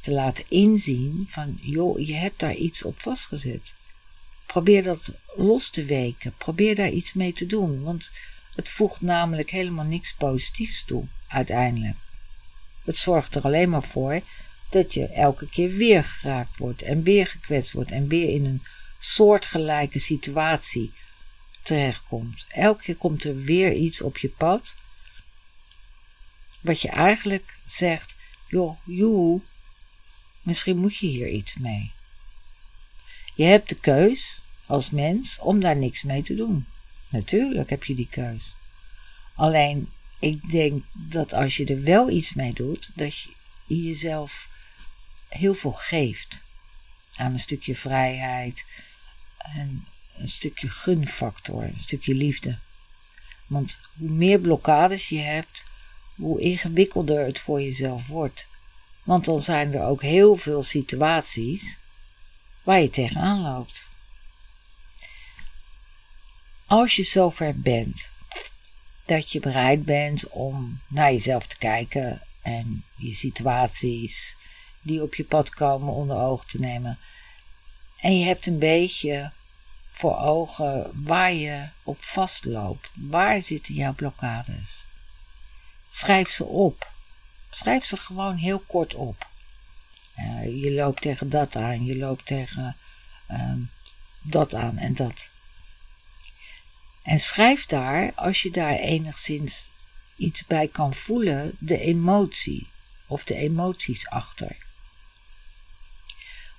te 0.00 0.12
laten 0.12 0.44
inzien 0.48 1.26
van, 1.28 1.58
joh, 1.60 1.98
je 1.98 2.14
hebt 2.14 2.40
daar 2.40 2.54
iets 2.54 2.82
op 2.82 3.00
vastgezet. 3.00 3.72
Probeer 4.46 4.82
dat 4.82 5.10
los 5.36 5.70
te 5.70 5.84
weken. 5.84 6.34
Probeer 6.38 6.74
daar 6.74 6.90
iets 6.90 7.12
mee 7.12 7.32
te 7.32 7.46
doen, 7.46 7.82
want 7.82 8.12
het 8.54 8.68
voegt 8.68 9.00
namelijk 9.00 9.50
helemaal 9.50 9.84
niks 9.84 10.14
positiefs 10.14 10.84
toe, 10.84 11.04
uiteindelijk. 11.26 11.96
Het 12.84 12.96
zorgt 12.96 13.34
er 13.34 13.42
alleen 13.42 13.70
maar 13.70 13.82
voor 13.82 14.20
dat 14.70 14.94
je 14.94 15.06
elke 15.06 15.48
keer 15.48 15.70
weer 15.70 16.04
geraakt 16.04 16.58
wordt 16.58 16.82
en 16.82 17.02
weer 17.02 17.26
gekwetst 17.26 17.72
wordt 17.72 17.90
en 17.90 18.08
weer 18.08 18.28
in 18.28 18.44
een 18.44 18.62
soortgelijke 18.98 19.98
situatie 19.98 20.92
terechtkomt. 21.64 22.46
Elke 22.48 22.82
keer 22.82 22.96
komt 22.96 23.24
er 23.24 23.36
weer 23.36 23.72
iets 23.72 24.02
op 24.02 24.18
je 24.18 24.28
pad 24.28 24.74
wat 26.60 26.80
je 26.80 26.88
eigenlijk 26.88 27.58
zegt, 27.66 28.14
joh, 28.46 28.78
joe, 28.84 29.40
misschien 30.42 30.76
moet 30.76 30.96
je 30.96 31.06
hier 31.06 31.28
iets 31.28 31.54
mee. 31.54 31.92
Je 33.34 33.44
hebt 33.44 33.68
de 33.68 33.74
keus 33.74 34.40
als 34.66 34.90
mens 34.90 35.38
om 35.38 35.60
daar 35.60 35.76
niks 35.76 36.02
mee 36.02 36.22
te 36.22 36.34
doen. 36.34 36.66
Natuurlijk 37.08 37.70
heb 37.70 37.84
je 37.84 37.94
die 37.94 38.08
keus. 38.10 38.54
Alleen, 39.34 39.90
ik 40.18 40.50
denk 40.50 40.84
dat 40.92 41.32
als 41.32 41.56
je 41.56 41.66
er 41.66 41.82
wel 41.82 42.10
iets 42.10 42.34
mee 42.34 42.52
doet, 42.52 42.90
dat 42.94 43.18
je 43.18 43.82
jezelf 43.82 44.48
heel 45.28 45.54
veel 45.54 45.72
geeft. 45.72 46.42
Aan 47.16 47.32
een 47.32 47.40
stukje 47.40 47.74
vrijheid, 47.74 48.64
en 49.36 49.86
een 50.16 50.28
stukje 50.28 50.68
gunfactor, 50.68 51.62
een 51.62 51.80
stukje 51.80 52.14
liefde. 52.14 52.58
Want 53.46 53.80
hoe 53.98 54.10
meer 54.10 54.38
blokkades 54.38 55.08
je 55.08 55.18
hebt, 55.18 55.64
hoe 56.14 56.40
ingewikkelder 56.40 57.24
het 57.24 57.38
voor 57.38 57.62
jezelf 57.62 58.06
wordt. 58.06 58.46
Want 59.02 59.24
dan 59.24 59.40
zijn 59.40 59.74
er 59.74 59.82
ook 59.82 60.02
heel 60.02 60.36
veel 60.36 60.62
situaties 60.62 61.76
waar 62.62 62.80
je 62.80 62.90
tegenaan 62.90 63.40
loopt. 63.40 63.86
Als 66.66 66.96
je 66.96 67.02
zover 67.02 67.60
bent 67.60 68.08
dat 69.04 69.32
je 69.32 69.40
bereid 69.40 69.84
bent 69.84 70.28
om 70.28 70.80
naar 70.86 71.12
jezelf 71.12 71.46
te 71.46 71.58
kijken 71.58 72.22
en 72.42 72.84
je 72.96 73.14
situaties 73.14 74.36
die 74.80 75.02
op 75.02 75.14
je 75.14 75.24
pad 75.24 75.50
komen 75.50 75.94
onder 75.94 76.16
ogen 76.16 76.48
te 76.48 76.60
nemen. 76.60 76.98
En 78.00 78.18
je 78.18 78.24
hebt 78.24 78.46
een 78.46 78.58
beetje 78.58 79.32
voor 79.96 80.18
ogen 80.18 80.90
waar 81.04 81.32
je 81.32 81.68
op 81.82 82.04
vastloopt. 82.04 82.90
Waar 82.94 83.42
zitten 83.42 83.74
jouw 83.74 83.92
blokkades? 83.92 84.84
Schrijf 85.90 86.30
ze 86.30 86.44
op. 86.44 86.90
Schrijf 87.50 87.84
ze 87.84 87.96
gewoon 87.96 88.36
heel 88.36 88.58
kort 88.58 88.94
op. 88.94 89.28
Je 90.42 90.72
loopt 90.72 91.02
tegen 91.02 91.30
dat 91.30 91.56
aan, 91.56 91.84
je 91.84 91.96
loopt 91.96 92.26
tegen 92.26 92.76
uh, 93.30 93.52
dat 94.22 94.54
aan 94.54 94.78
en 94.78 94.94
dat. 94.94 95.28
En 97.02 97.20
schrijf 97.20 97.66
daar, 97.66 98.12
als 98.14 98.42
je 98.42 98.50
daar 98.50 98.74
enigszins 98.74 99.68
iets 100.16 100.46
bij 100.46 100.68
kan 100.68 100.94
voelen, 100.94 101.56
de 101.58 101.78
emotie 101.78 102.68
of 103.06 103.24
de 103.24 103.34
emoties 103.34 104.08
achter. 104.08 104.56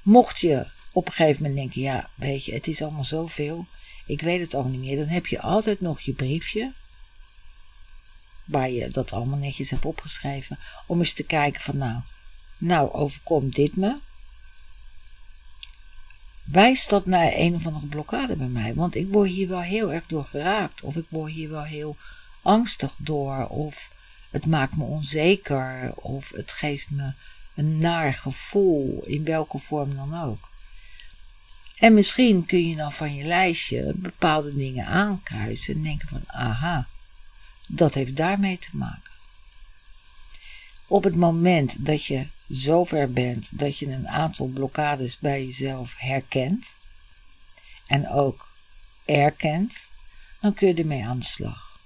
Mocht 0.01 0.39
je 0.39 0.67
op 0.95 1.07
een 1.07 1.13
gegeven 1.13 1.41
moment 1.41 1.59
denken, 1.59 1.81
ja, 1.81 2.09
weet 2.15 2.45
je, 2.45 2.53
het 2.53 2.67
is 2.67 2.81
allemaal 2.81 3.03
zoveel, 3.03 3.65
ik 4.05 4.21
weet 4.21 4.39
het 4.39 4.53
allemaal 4.53 4.71
niet 4.71 4.81
meer, 4.81 4.97
dan 4.97 5.07
heb 5.07 5.27
je 5.27 5.41
altijd 5.41 5.81
nog 5.81 5.99
je 6.01 6.13
briefje, 6.13 6.73
waar 8.45 8.69
je 8.69 8.89
dat 8.89 9.13
allemaal 9.13 9.37
netjes 9.37 9.69
hebt 9.69 9.85
opgeschreven, 9.85 10.59
om 10.85 10.99
eens 10.99 11.13
te 11.13 11.23
kijken 11.23 11.61
van, 11.61 11.77
nou, 11.77 11.99
nou 12.57 12.91
overkomt 12.91 13.55
dit 13.55 13.75
me. 13.75 13.97
Wijst 16.43 16.89
dat 16.89 17.05
naar 17.05 17.31
een 17.33 17.55
of 17.55 17.65
andere 17.65 17.85
blokkade 17.85 18.35
bij 18.35 18.47
mij? 18.47 18.73
Want 18.73 18.95
ik 18.95 19.07
word 19.07 19.29
hier 19.29 19.47
wel 19.47 19.61
heel 19.61 19.93
erg 19.93 20.05
door 20.05 20.25
geraakt, 20.25 20.81
of 20.81 20.95
ik 20.95 21.05
word 21.09 21.31
hier 21.31 21.49
wel 21.49 21.63
heel 21.63 21.97
angstig 22.41 22.95
door, 22.97 23.47
of 23.47 23.91
het 24.29 24.45
maakt 24.45 24.75
me 24.75 24.83
onzeker, 24.83 25.93
of 25.95 26.29
het 26.29 26.51
geeft 26.53 26.91
me 26.91 27.13
een 27.55 27.77
naar 27.79 28.13
gevoel, 28.13 29.03
in 29.05 29.23
welke 29.23 29.57
vorm 29.57 29.95
dan 29.95 30.21
ook. 30.23 30.53
En 31.75 31.93
misschien 31.93 32.45
kun 32.45 32.69
je 32.69 32.75
dan 32.75 32.93
van 32.93 33.15
je 33.15 33.23
lijstje 33.23 33.93
bepaalde 33.95 34.55
dingen 34.55 34.85
aankruisen 34.85 35.73
en 35.75 35.83
denken 35.83 36.07
van, 36.07 36.23
aha, 36.27 36.87
dat 37.67 37.93
heeft 37.93 38.15
daarmee 38.15 38.57
te 38.57 38.77
maken. 38.77 39.11
Op 40.87 41.03
het 41.03 41.15
moment 41.15 41.85
dat 41.85 42.05
je 42.05 42.27
zover 42.47 43.11
bent 43.11 43.47
dat 43.51 43.77
je 43.77 43.91
een 43.91 44.07
aantal 44.07 44.47
blokkades 44.47 45.19
bij 45.19 45.45
jezelf 45.45 45.93
herkent 45.97 46.67
en 47.87 48.09
ook 48.09 48.53
erkent, 49.05 49.73
dan 50.39 50.53
kun 50.53 50.67
je 50.67 50.73
ermee 50.73 51.05
aan 51.05 51.19
de 51.19 51.25
slag. 51.25 51.79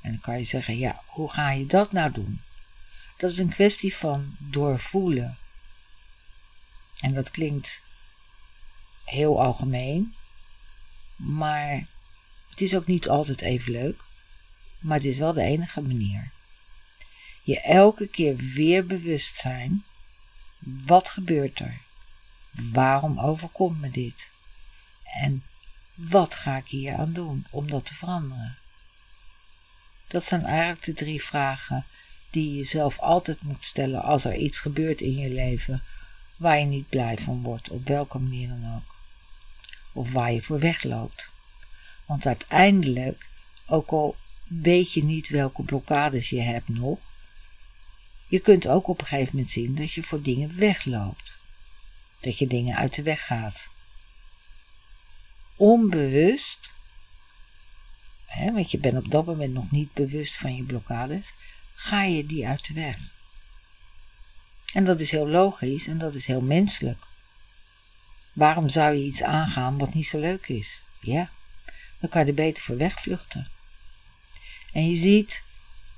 En 0.00 0.10
dan 0.10 0.20
kan 0.20 0.38
je 0.38 0.44
zeggen, 0.44 0.78
ja, 0.78 1.02
hoe 1.06 1.30
ga 1.30 1.50
je 1.50 1.66
dat 1.66 1.92
nou 1.92 2.12
doen? 2.12 2.40
Dat 3.16 3.30
is 3.30 3.38
een 3.38 3.52
kwestie 3.52 3.94
van 3.94 4.36
doorvoelen. 4.38 5.36
En 7.00 7.14
dat 7.14 7.30
klinkt 7.30 7.82
heel 9.04 9.42
algemeen, 9.42 10.14
maar 11.16 11.86
het 12.50 12.60
is 12.60 12.76
ook 12.76 12.86
niet 12.86 13.08
altijd 13.08 13.40
even 13.40 13.72
leuk, 13.72 14.02
maar 14.78 14.96
het 14.96 15.06
is 15.06 15.18
wel 15.18 15.32
de 15.32 15.42
enige 15.42 15.80
manier. 15.80 16.30
Je 17.42 17.60
elke 17.60 18.06
keer 18.06 18.36
weer 18.36 18.86
bewust 18.86 19.38
zijn, 19.38 19.84
wat 20.58 21.08
gebeurt 21.08 21.58
er? 21.58 21.80
Waarom 22.50 23.20
overkomt 23.20 23.80
me 23.80 23.90
dit? 23.90 24.28
En 25.04 25.42
wat 25.94 26.34
ga 26.34 26.56
ik 26.56 26.66
hier 26.66 26.96
aan 26.96 27.12
doen 27.12 27.46
om 27.50 27.70
dat 27.70 27.86
te 27.86 27.94
veranderen? 27.94 28.56
Dat 30.06 30.24
zijn 30.24 30.44
eigenlijk 30.44 30.84
de 30.84 30.94
drie 30.94 31.24
vragen 31.24 31.84
die 32.30 32.50
je 32.50 32.56
jezelf 32.56 32.98
altijd 32.98 33.42
moet 33.42 33.64
stellen 33.64 34.02
als 34.02 34.24
er 34.24 34.36
iets 34.36 34.58
gebeurt 34.58 35.00
in 35.00 35.16
je 35.16 35.30
leven 35.30 35.82
waar 36.36 36.58
je 36.58 36.66
niet 36.66 36.88
blij 36.88 37.18
van 37.18 37.42
wordt, 37.42 37.70
op 37.70 37.86
welke 37.86 38.18
manier 38.18 38.48
dan 38.48 38.74
ook. 38.74 38.93
Of 39.94 40.12
waar 40.12 40.32
je 40.32 40.42
voor 40.42 40.58
wegloopt. 40.58 41.30
Want 42.06 42.26
uiteindelijk, 42.26 43.26
ook 43.66 43.90
al 43.90 44.16
weet 44.44 44.92
je 44.92 45.04
niet 45.04 45.28
welke 45.28 45.62
blokkades 45.62 46.28
je 46.28 46.40
hebt 46.40 46.68
nog, 46.68 46.98
je 48.26 48.38
kunt 48.38 48.66
ook 48.66 48.88
op 48.88 49.00
een 49.00 49.06
gegeven 49.06 49.36
moment 49.36 49.52
zien 49.52 49.74
dat 49.74 49.92
je 49.92 50.02
voor 50.02 50.22
dingen 50.22 50.56
wegloopt. 50.56 51.38
Dat 52.20 52.38
je 52.38 52.46
dingen 52.46 52.76
uit 52.76 52.94
de 52.94 53.02
weg 53.02 53.26
gaat. 53.26 53.68
Onbewust, 55.56 56.74
hè, 58.26 58.52
want 58.52 58.70
je 58.70 58.78
bent 58.78 58.96
op 58.96 59.10
dat 59.10 59.26
moment 59.26 59.52
nog 59.52 59.70
niet 59.70 59.92
bewust 59.92 60.38
van 60.38 60.56
je 60.56 60.62
blokkades, 60.62 61.32
ga 61.74 62.02
je 62.02 62.26
die 62.26 62.46
uit 62.46 62.66
de 62.66 62.74
weg. 62.74 63.14
En 64.72 64.84
dat 64.84 65.00
is 65.00 65.10
heel 65.10 65.28
logisch 65.28 65.86
en 65.86 65.98
dat 65.98 66.14
is 66.14 66.26
heel 66.26 66.40
menselijk. 66.40 67.06
Waarom 68.34 68.68
zou 68.68 68.94
je 68.94 69.04
iets 69.04 69.22
aangaan 69.22 69.78
wat 69.78 69.94
niet 69.94 70.06
zo 70.06 70.18
leuk 70.18 70.48
is? 70.48 70.82
Ja, 71.00 71.30
dan 71.98 72.10
kan 72.10 72.20
je 72.20 72.28
er 72.28 72.34
beter 72.34 72.62
voor 72.62 72.76
wegvluchten. 72.76 73.48
En 74.72 74.88
je 74.90 74.96
ziet, 74.96 75.42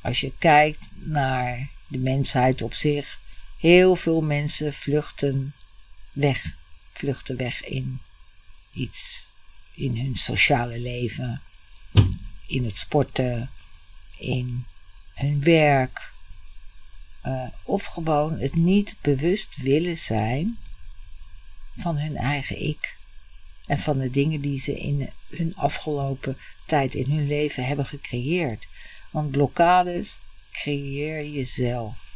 als 0.01 0.21
je 0.21 0.33
kijkt 0.39 0.89
naar 0.95 1.69
de 1.87 1.99
mensheid 1.99 2.63
op 2.63 2.75
zich, 2.75 3.21
heel 3.59 3.97
veel 3.97 4.21
mensen 4.21 4.73
vluchten 4.73 5.55
weg. 6.13 6.57
Vluchten 6.93 7.37
weg 7.37 7.65
in 7.65 8.01
iets, 8.73 9.27
in 9.75 9.97
hun 9.99 10.17
sociale 10.17 10.79
leven, 10.79 11.43
in 12.47 12.65
het 12.65 12.79
sporten, 12.79 13.51
in 14.17 14.65
hun 15.15 15.43
werk. 15.43 16.13
Uh, 17.27 17.47
of 17.63 17.85
gewoon 17.85 18.39
het 18.39 18.55
niet 18.55 18.95
bewust 19.01 19.57
willen 19.57 19.99
zijn 19.99 20.59
van 21.77 21.99
hun 21.99 22.17
eigen 22.17 22.63
ik. 22.63 22.97
En 23.67 23.79
van 23.79 23.99
de 23.99 24.11
dingen 24.11 24.41
die 24.41 24.61
ze 24.61 24.81
in 24.81 25.11
hun 25.29 25.57
afgelopen 25.57 26.37
tijd 26.67 26.95
in 26.95 27.11
hun 27.11 27.27
leven 27.27 27.67
hebben 27.67 27.87
gecreëerd. 27.87 28.67
Want 29.11 29.31
blokkades 29.31 30.19
creëer 30.53 31.23
je 31.25 31.45
zelf. 31.45 32.15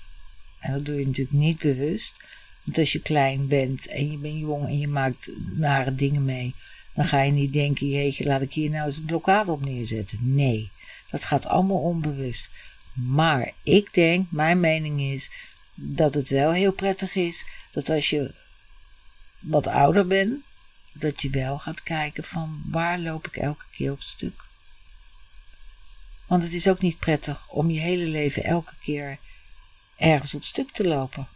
En 0.58 0.72
dat 0.72 0.84
doe 0.84 0.98
je 0.98 1.06
natuurlijk 1.06 1.36
niet 1.36 1.58
bewust. 1.58 2.14
Want 2.62 2.78
als 2.78 2.92
je 2.92 3.00
klein 3.00 3.46
bent 3.48 3.86
en 3.86 4.10
je 4.10 4.16
bent 4.16 4.38
jong 4.38 4.66
en 4.66 4.78
je 4.78 4.88
maakt 4.88 5.28
nare 5.54 5.94
dingen 5.94 6.24
mee, 6.24 6.54
dan 6.94 7.04
ga 7.04 7.22
je 7.22 7.32
niet 7.32 7.52
denken, 7.52 7.88
jeetje, 7.88 8.24
laat 8.24 8.40
ik 8.40 8.52
hier 8.52 8.70
nou 8.70 8.86
eens 8.86 8.96
een 8.96 9.04
blokkade 9.04 9.50
op 9.50 9.64
neerzetten. 9.64 10.18
Nee, 10.34 10.70
dat 11.10 11.24
gaat 11.24 11.46
allemaal 11.46 11.80
onbewust. 11.80 12.50
Maar 12.92 13.52
ik 13.62 13.94
denk, 13.94 14.30
mijn 14.30 14.60
mening 14.60 15.00
is, 15.00 15.30
dat 15.74 16.14
het 16.14 16.28
wel 16.28 16.52
heel 16.52 16.72
prettig 16.72 17.14
is 17.14 17.44
dat 17.72 17.88
als 17.88 18.10
je 18.10 18.34
wat 19.40 19.66
ouder 19.66 20.06
bent, 20.06 20.44
dat 20.92 21.22
je 21.22 21.30
wel 21.30 21.58
gaat 21.58 21.82
kijken 21.82 22.24
van 22.24 22.62
waar 22.66 22.98
loop 22.98 23.26
ik 23.26 23.36
elke 23.36 23.64
keer 23.70 23.92
op 23.92 24.00
stuk. 24.00 24.44
Want 26.26 26.42
het 26.42 26.52
is 26.52 26.68
ook 26.68 26.80
niet 26.80 26.98
prettig 26.98 27.48
om 27.48 27.70
je 27.70 27.80
hele 27.80 28.06
leven 28.06 28.44
elke 28.44 28.74
keer 28.82 29.18
ergens 29.96 30.34
op 30.34 30.44
stuk 30.44 30.70
te 30.70 30.86
lopen. 30.86 31.28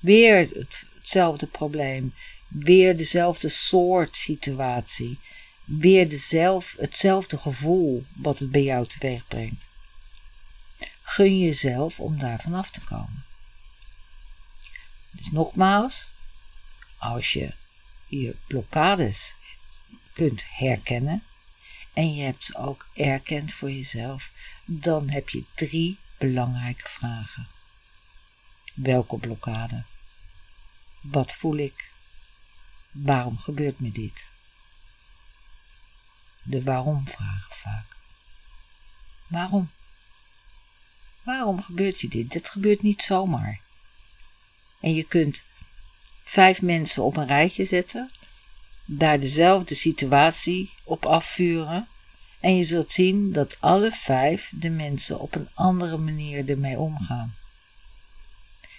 Weer 0.00 0.48
hetzelfde 0.94 1.46
probleem, 1.46 2.14
weer 2.48 2.96
dezelfde 2.96 3.48
soort 3.48 4.16
situatie, 4.16 5.18
weer 5.64 6.08
dezelfde, 6.08 6.82
hetzelfde 6.82 7.38
gevoel 7.38 8.04
wat 8.12 8.38
het 8.38 8.50
bij 8.50 8.62
jou 8.62 8.86
teweeg 8.86 9.26
brengt. 9.26 9.64
Gun 11.02 11.38
jezelf 11.38 12.00
om 12.00 12.18
daar 12.18 12.40
vanaf 12.40 12.70
te 12.70 12.80
komen. 12.80 13.24
Dus 15.10 15.30
nogmaals, 15.30 16.10
als 17.04 17.32
je 17.32 17.52
je 18.06 18.36
blokkades 18.46 19.34
kunt 20.12 20.44
herkennen 20.48 21.22
en 21.92 22.14
je 22.14 22.22
hebt 22.22 22.44
ze 22.44 22.56
ook 22.56 22.86
erkend 22.94 23.52
voor 23.52 23.70
jezelf, 23.70 24.30
dan 24.64 25.08
heb 25.08 25.28
je 25.28 25.44
drie 25.54 25.98
belangrijke 26.18 26.88
vragen. 26.88 27.46
Welke 28.74 29.18
blokkade? 29.18 29.84
Wat 31.00 31.32
voel 31.32 31.56
ik? 31.56 31.90
Waarom 32.90 33.38
gebeurt 33.38 33.80
me 33.80 33.92
dit? 33.92 34.24
De 36.42 36.62
waarom 36.62 37.08
vragen 37.08 37.56
vaak. 37.56 37.96
Waarom? 39.26 39.70
Waarom 41.22 41.62
gebeurt 41.62 42.00
je 42.00 42.08
dit? 42.08 42.30
Dit 42.30 42.48
gebeurt 42.48 42.82
niet 42.82 43.02
zomaar. 43.02 43.60
En 44.80 44.94
je 44.94 45.04
kunt 45.04 45.44
vijf 46.24 46.62
mensen 46.62 47.02
op 47.02 47.16
een 47.16 47.26
rijtje 47.26 47.64
zetten, 47.64 48.10
daar 48.84 49.18
dezelfde 49.18 49.74
situatie 49.74 50.70
op 50.84 51.06
afvuren 51.06 51.88
en 52.40 52.56
je 52.56 52.64
zult 52.64 52.92
zien 52.92 53.32
dat 53.32 53.56
alle 53.60 53.90
vijf 53.90 54.50
de 54.54 54.70
mensen 54.70 55.20
op 55.20 55.34
een 55.34 55.48
andere 55.54 55.96
manier 55.96 56.48
ermee 56.48 56.78
omgaan. 56.78 57.34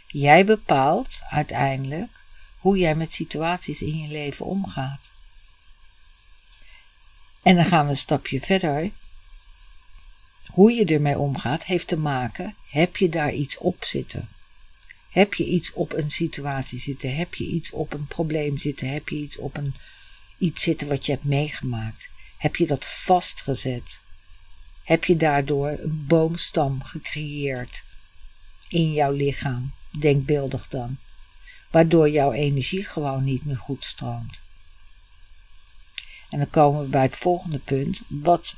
Jij 0.08 0.46
bepaalt 0.46 1.22
uiteindelijk 1.30 2.12
hoe 2.60 2.78
jij 2.78 2.96
met 2.96 3.14
situaties 3.14 3.82
in 3.82 3.98
je 3.98 4.08
leven 4.08 4.46
omgaat. 4.46 5.12
En 7.42 7.56
dan 7.56 7.66
gaan 7.66 7.86
we 7.86 7.92
een 7.92 7.98
stapje 7.98 8.42
verder. 8.42 8.92
Hoe 10.48 10.72
je 10.72 10.86
ermee 10.86 11.18
omgaat 11.18 11.64
heeft 11.64 11.88
te 11.88 11.98
maken, 11.98 12.56
heb 12.70 12.98
je 12.98 13.10
daar 13.10 13.34
iets 13.34 13.58
op 13.58 13.84
zitten? 13.84 14.30
Heb 15.16 15.34
je 15.34 15.46
iets 15.46 15.74
op 15.74 15.94
een 15.94 16.12
situatie 16.12 16.80
zitten? 16.80 17.16
Heb 17.16 17.36
je 17.36 17.46
iets 17.46 17.72
op 17.72 17.94
een 17.94 18.08
probleem 18.08 18.58
zitten? 18.58 18.90
Heb 18.90 19.10
je 19.10 19.16
iets 19.16 19.38
op 19.38 19.58
een, 19.58 19.76
iets 20.38 20.64
zitten 20.64 20.88
wat 20.88 21.06
je 21.06 21.12
hebt 21.12 21.24
meegemaakt? 21.24 22.10
Heb 22.38 22.56
je 22.56 22.68
dat 22.68 22.86
vastgezet? 22.86 24.00
Heb 24.84 25.06
je 25.06 25.16
daardoor 25.16 25.70
een 25.70 26.06
boomstam 26.08 26.84
gecreëerd 26.84 27.84
in 28.68 28.94
jouw 28.94 29.12
lichaam, 29.12 29.74
denkbeeldig 30.00 30.68
dan, 30.68 30.98
waardoor 31.72 32.10
jouw 32.10 32.32
energie 32.32 32.84
gewoon 32.84 33.24
niet 33.24 33.46
meer 33.46 33.58
goed 33.58 33.86
stroomt? 33.86 34.40
En 36.30 36.38
dan 36.38 36.50
komen 36.50 36.82
we 36.82 36.88
bij 36.88 37.04
het 37.04 37.18
volgende 37.18 37.60
punt. 37.60 38.02
Wat 38.08 38.56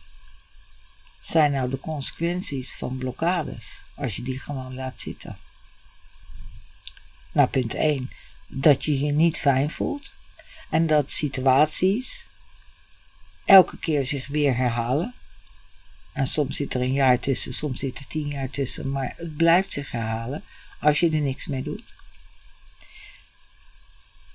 zijn 1.22 1.52
nou 1.52 1.70
de 1.70 1.80
consequenties 1.80 2.74
van 2.74 2.98
blokkades 2.98 3.82
als 3.93 4.15
je 4.15 4.22
die 4.22 4.39
gewoon 4.39 4.74
laat 4.74 5.02
zitten? 5.02 5.38
Nou, 7.38 7.50
punt 7.50 7.73
1. 7.73 8.10
Dat 8.47 8.86
je 8.86 9.00
je 9.00 9.12
niet 9.12 9.38
fijn 9.38 9.69
voelt 9.69 10.15
en 10.69 10.88
dat 10.88 11.12
situaties 11.12 12.28
elke 13.45 13.78
keer 13.78 14.06
zich 14.06 14.28
weer 14.28 14.56
herhalen. 14.56 15.13
En 16.13 16.28
soms 16.28 16.56
zit 16.56 16.73
er 16.73 16.82
een 16.82 16.93
jaar 16.93 17.19
tussen, 17.19 17.54
soms 17.54 17.80
zit 17.80 17.97
er 17.97 18.08
tien 18.08 18.28
jaar 18.28 18.50
tussen, 18.50 18.91
maar 18.91 19.13
het 19.17 19.38
blijft 19.38 19.73
zich 19.73 19.91
herhalen 19.91 20.43
als 20.80 21.00
je 21.00 21.10
er 21.10 21.19
niks 21.19 21.45
mee 21.45 21.63
doet. 21.63 21.95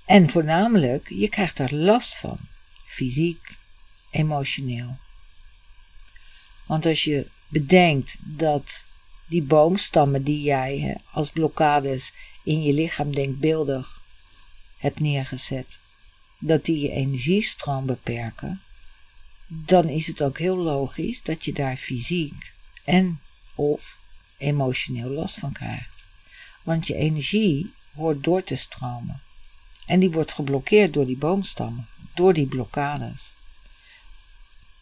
En 0.04 0.30
voornamelijk, 0.30 1.08
je 1.08 1.28
krijgt 1.28 1.58
er 1.58 1.74
last 1.74 2.16
van, 2.16 2.38
fysiek, 2.84 3.56
emotioneel. 4.10 4.96
Want 6.66 6.86
als 6.86 7.04
je 7.04 7.26
bedenkt 7.48 8.16
dat 8.18 8.86
die 9.26 9.42
boomstammen 9.42 10.22
die 10.22 10.42
jij 10.42 10.96
als 11.10 11.30
blokkades 11.30 12.12
in 12.42 12.62
je 12.62 12.72
lichaam 12.72 13.14
denkbeeldig 13.14 14.00
hebt 14.76 15.00
neergezet, 15.00 15.78
dat 16.38 16.64
die 16.64 16.80
je 16.80 16.90
energiestroom 16.90 17.86
beperken, 17.86 18.62
dan 19.46 19.88
is 19.88 20.06
het 20.06 20.22
ook 20.22 20.38
heel 20.38 20.56
logisch 20.56 21.22
dat 21.22 21.44
je 21.44 21.52
daar 21.52 21.76
fysiek 21.76 22.52
en 22.84 23.20
of 23.54 23.98
emotioneel 24.36 25.08
last 25.10 25.38
van 25.38 25.52
krijgt. 25.52 26.04
Want 26.62 26.86
je 26.86 26.94
energie 26.94 27.72
hoort 27.94 28.24
door 28.24 28.44
te 28.44 28.56
stromen. 28.56 29.20
En 29.86 30.00
die 30.00 30.10
wordt 30.10 30.32
geblokkeerd 30.32 30.92
door 30.92 31.06
die 31.06 31.16
boomstammen, 31.16 31.86
door 32.14 32.32
die 32.32 32.46
blokkades. 32.46 33.34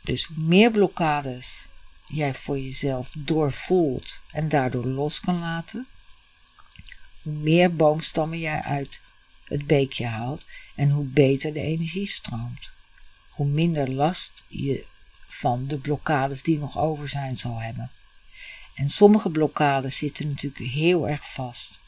Dus 0.00 0.24
hoe 0.24 0.44
meer 0.44 0.70
blokkades 0.70 1.66
jij 2.06 2.34
voor 2.34 2.58
jezelf 2.58 3.12
doorvoelt 3.16 4.20
en 4.30 4.48
daardoor 4.48 4.86
los 4.86 5.20
kan 5.20 5.38
laten, 5.38 5.86
hoe 7.22 7.32
meer 7.32 7.74
boomstammen 7.74 8.38
jij 8.38 8.62
uit 8.62 9.00
het 9.44 9.66
beekje 9.66 10.06
haalt 10.06 10.44
en 10.74 10.90
hoe 10.90 11.04
beter 11.04 11.52
de 11.52 11.60
energie 11.60 12.08
stroomt. 12.08 12.70
Hoe 13.28 13.46
minder 13.46 13.90
last 13.90 14.44
je 14.48 14.86
van 15.26 15.66
de 15.66 15.78
blokkades 15.78 16.42
die 16.42 16.58
nog 16.58 16.78
over 16.78 17.08
zijn 17.08 17.38
zal 17.38 17.58
hebben. 17.58 17.90
En 18.74 18.90
sommige 18.90 19.30
blokkades 19.30 19.96
zitten 19.96 20.28
natuurlijk 20.28 20.70
heel 20.72 21.08
erg 21.08 21.32
vast. 21.32 21.80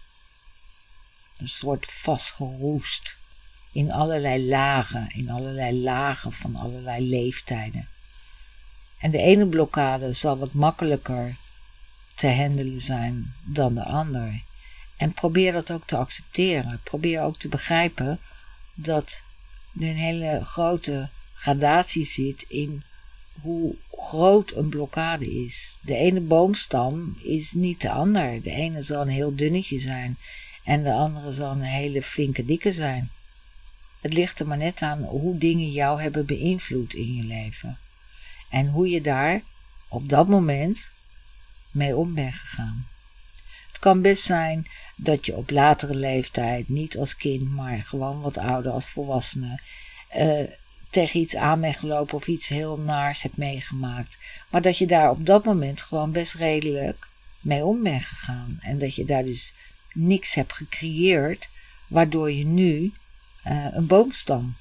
Een 1.36 1.48
soort 1.48 1.86
vastgeroest 1.86 3.16
in 3.72 3.92
allerlei 3.92 4.48
lagen, 4.48 5.10
in 5.14 5.30
allerlei 5.30 5.82
lagen 5.82 6.32
van 6.32 6.56
allerlei 6.56 7.08
leeftijden. 7.08 7.88
En 8.98 9.10
de 9.10 9.18
ene 9.18 9.46
blokkade 9.46 10.12
zal 10.12 10.38
wat 10.38 10.52
makkelijker 10.52 11.36
te 12.14 12.28
handelen 12.28 12.82
zijn 12.82 13.34
dan 13.44 13.74
de 13.74 13.84
ander. 13.84 14.42
En 15.02 15.12
probeer 15.12 15.52
dat 15.52 15.70
ook 15.70 15.86
te 15.86 15.96
accepteren. 15.96 16.80
Probeer 16.82 17.22
ook 17.22 17.36
te 17.36 17.48
begrijpen 17.48 18.18
dat 18.74 19.22
er 19.80 19.88
een 19.88 19.96
hele 19.96 20.40
grote 20.44 21.08
gradatie 21.34 22.04
zit 22.04 22.44
in 22.48 22.82
hoe 23.40 23.74
groot 23.92 24.52
een 24.52 24.68
blokkade 24.68 25.44
is. 25.44 25.78
De 25.80 25.94
ene 25.94 26.20
boomstam 26.20 27.16
is 27.22 27.52
niet 27.52 27.80
de 27.80 27.90
ander. 27.90 28.42
De 28.42 28.50
ene 28.50 28.82
zal 28.82 29.00
een 29.00 29.08
heel 29.08 29.34
dunnetje 29.34 29.80
zijn 29.80 30.16
en 30.64 30.82
de 30.82 30.92
andere 30.92 31.32
zal 31.32 31.50
een 31.50 31.62
hele 31.62 32.02
flinke 32.02 32.44
dikke 32.44 32.72
zijn. 32.72 33.10
Het 34.00 34.12
ligt 34.12 34.40
er 34.40 34.46
maar 34.46 34.58
net 34.58 34.82
aan 34.82 35.02
hoe 35.02 35.38
dingen 35.38 35.70
jou 35.70 36.02
hebben 36.02 36.26
beïnvloed 36.26 36.94
in 36.94 37.14
je 37.14 37.24
leven. 37.24 37.78
En 38.48 38.68
hoe 38.68 38.88
je 38.88 39.00
daar 39.00 39.42
op 39.88 40.08
dat 40.08 40.28
moment 40.28 40.88
mee 41.70 41.96
om 41.96 42.14
bent 42.14 42.34
gegaan. 42.34 42.86
Het 43.66 43.78
kan 43.78 44.02
best 44.02 44.24
zijn 44.24 44.66
dat 45.04 45.26
je 45.26 45.36
op 45.36 45.50
latere 45.50 45.94
leeftijd, 45.94 46.68
niet 46.68 46.98
als 46.98 47.16
kind, 47.16 47.50
maar 47.50 47.78
gewoon 47.78 48.20
wat 48.20 48.36
ouder 48.36 48.72
als 48.72 48.88
volwassene, 48.88 49.58
uh, 50.16 50.40
tegen 50.90 51.20
iets 51.20 51.36
aan 51.36 51.60
bent 51.60 51.76
gelopen 51.76 52.14
of 52.14 52.26
iets 52.26 52.48
heel 52.48 52.78
naars 52.78 53.22
hebt 53.22 53.36
meegemaakt. 53.36 54.18
Maar 54.48 54.62
dat 54.62 54.78
je 54.78 54.86
daar 54.86 55.10
op 55.10 55.26
dat 55.26 55.44
moment 55.44 55.82
gewoon 55.82 56.12
best 56.12 56.34
redelijk 56.34 57.08
mee 57.40 57.64
om 57.64 57.82
bent 57.82 58.02
gegaan. 58.02 58.58
En 58.60 58.78
dat 58.78 58.94
je 58.94 59.04
daar 59.04 59.24
dus 59.24 59.52
niks 59.92 60.34
hebt 60.34 60.52
gecreëerd, 60.52 61.48
waardoor 61.86 62.32
je 62.32 62.44
nu 62.44 62.92
uh, 63.46 63.66
een 63.72 63.86
boomstam 63.86 64.54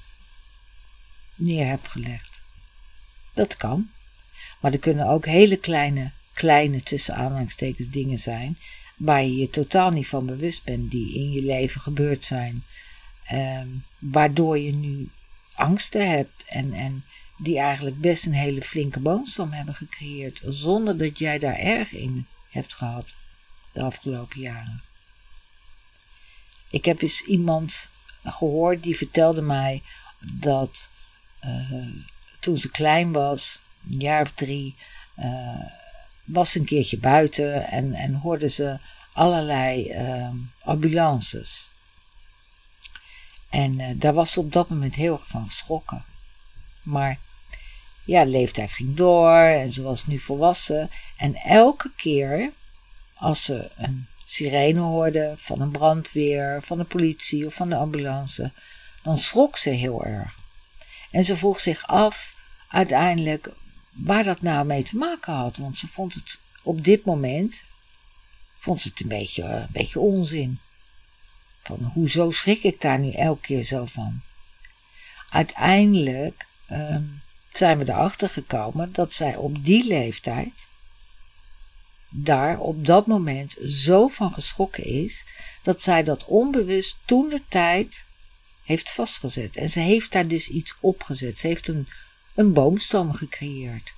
neer 1.34 1.66
hebt 1.66 1.88
gelegd. 1.88 2.40
Dat 3.34 3.56
kan. 3.56 3.90
Maar 4.60 4.72
er 4.72 4.78
kunnen 4.78 5.08
ook 5.08 5.26
hele 5.26 5.56
kleine, 5.56 6.10
kleine 6.32 6.82
tussen 6.82 7.14
aanhalingstekens 7.14 7.88
dingen 7.88 8.18
zijn 8.18 8.58
waar 9.02 9.22
je 9.22 9.36
je 9.36 9.50
totaal 9.50 9.90
niet 9.90 10.08
van 10.08 10.26
bewust 10.26 10.64
bent, 10.64 10.90
die 10.90 11.14
in 11.14 11.32
je 11.32 11.42
leven 11.42 11.80
gebeurd 11.80 12.24
zijn, 12.24 12.64
ehm, 13.24 13.68
waardoor 13.98 14.58
je 14.58 14.72
nu 14.72 15.08
angsten 15.54 16.10
hebt 16.10 16.44
en, 16.48 16.72
en 16.72 17.04
die 17.38 17.58
eigenlijk 17.58 18.00
best 18.00 18.26
een 18.26 18.32
hele 18.32 18.62
flinke 18.62 19.00
boomstam 19.00 19.52
hebben 19.52 19.74
gecreëerd, 19.74 20.40
zonder 20.44 20.98
dat 20.98 21.18
jij 21.18 21.38
daar 21.38 21.58
erg 21.58 21.92
in 21.92 22.26
hebt 22.50 22.74
gehad 22.74 23.16
de 23.72 23.82
afgelopen 23.82 24.40
jaren. 24.40 24.82
Ik 26.70 26.84
heb 26.84 27.02
eens 27.02 27.22
iemand 27.24 27.90
gehoord 28.24 28.82
die 28.82 28.96
vertelde 28.96 29.42
mij 29.42 29.82
dat 30.20 30.90
uh, 31.44 31.88
toen 32.40 32.58
ze 32.58 32.70
klein 32.70 33.12
was, 33.12 33.62
een 33.90 34.00
jaar 34.00 34.22
of 34.22 34.32
drie, 34.32 34.74
uh, 35.18 35.81
was 36.24 36.54
een 36.54 36.64
keertje 36.64 36.98
buiten 36.98 37.68
en, 37.68 37.94
en 37.94 38.14
hoorde 38.14 38.48
ze 38.48 38.76
allerlei 39.12 39.92
uh, 39.92 40.28
ambulances. 40.62 41.70
En 43.48 43.78
uh, 43.78 43.86
daar 43.94 44.12
was 44.12 44.32
ze 44.32 44.40
op 44.40 44.52
dat 44.52 44.68
moment 44.68 44.94
heel 44.94 45.12
erg 45.12 45.26
van 45.26 45.46
geschrokken. 45.46 46.04
Maar 46.82 47.18
ja, 48.04 48.24
leeftijd 48.24 48.72
ging 48.72 48.94
door 48.94 49.38
en 49.38 49.72
ze 49.72 49.82
was 49.82 50.06
nu 50.06 50.18
volwassen. 50.18 50.90
En 51.16 51.34
elke 51.34 51.90
keer 51.96 52.52
als 53.14 53.44
ze 53.44 53.70
een 53.76 54.06
sirene 54.26 54.80
hoorde 54.80 55.34
van 55.36 55.60
een 55.60 55.70
brandweer, 55.70 56.62
van 56.62 56.78
de 56.78 56.84
politie 56.84 57.46
of 57.46 57.54
van 57.54 57.68
de 57.68 57.76
ambulance, 57.76 58.52
dan 59.02 59.16
schrok 59.16 59.56
ze 59.56 59.70
heel 59.70 60.04
erg. 60.04 60.34
En 61.10 61.24
ze 61.24 61.36
vroeg 61.36 61.60
zich 61.60 61.86
af 61.86 62.34
uiteindelijk 62.68 63.50
waar 63.92 64.24
dat 64.24 64.42
nou 64.42 64.66
mee 64.66 64.82
te 64.82 64.96
maken 64.96 65.32
had. 65.32 65.56
Want 65.56 65.78
ze 65.78 65.88
vond 65.88 66.14
het 66.14 66.40
op 66.62 66.84
dit 66.84 67.04
moment 67.04 67.62
vond 68.58 68.80
ze 68.80 68.88
het 68.88 69.00
een 69.00 69.08
beetje, 69.08 69.42
een 69.42 69.68
beetje 69.70 70.00
onzin. 70.00 70.58
Van 71.62 71.90
hoezo 71.94 72.30
schrik 72.30 72.62
ik 72.62 72.80
daar 72.80 72.98
nu 72.98 73.12
elke 73.12 73.40
keer 73.40 73.64
zo 73.64 73.86
van? 73.86 74.20
Uiteindelijk 75.30 76.46
ehm, 76.66 77.02
zijn 77.52 77.78
we 77.78 77.84
erachter 77.88 78.28
gekomen 78.28 78.92
dat 78.92 79.12
zij 79.14 79.36
op 79.36 79.64
die 79.64 79.86
leeftijd 79.86 80.66
daar 82.08 82.58
op 82.58 82.86
dat 82.86 83.06
moment 83.06 83.56
zo 83.66 84.08
van 84.08 84.34
geschrokken 84.34 84.84
is 84.84 85.24
dat 85.62 85.82
zij 85.82 86.02
dat 86.02 86.24
onbewust 86.24 86.98
toen 87.04 87.28
de 87.28 87.42
tijd 87.48 88.04
heeft 88.64 88.92
vastgezet. 88.92 89.56
En 89.56 89.70
ze 89.70 89.80
heeft 89.80 90.12
daar 90.12 90.28
dus 90.28 90.48
iets 90.48 90.76
opgezet. 90.80 91.38
Ze 91.38 91.46
heeft 91.46 91.68
een, 91.68 91.88
een 92.34 92.52
boomstam 92.52 93.12
gecreëerd. 93.12 93.92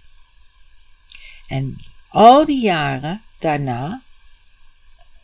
En 1.46 1.78
al 2.08 2.44
die 2.44 2.62
jaren 2.62 3.22
daarna 3.38 4.02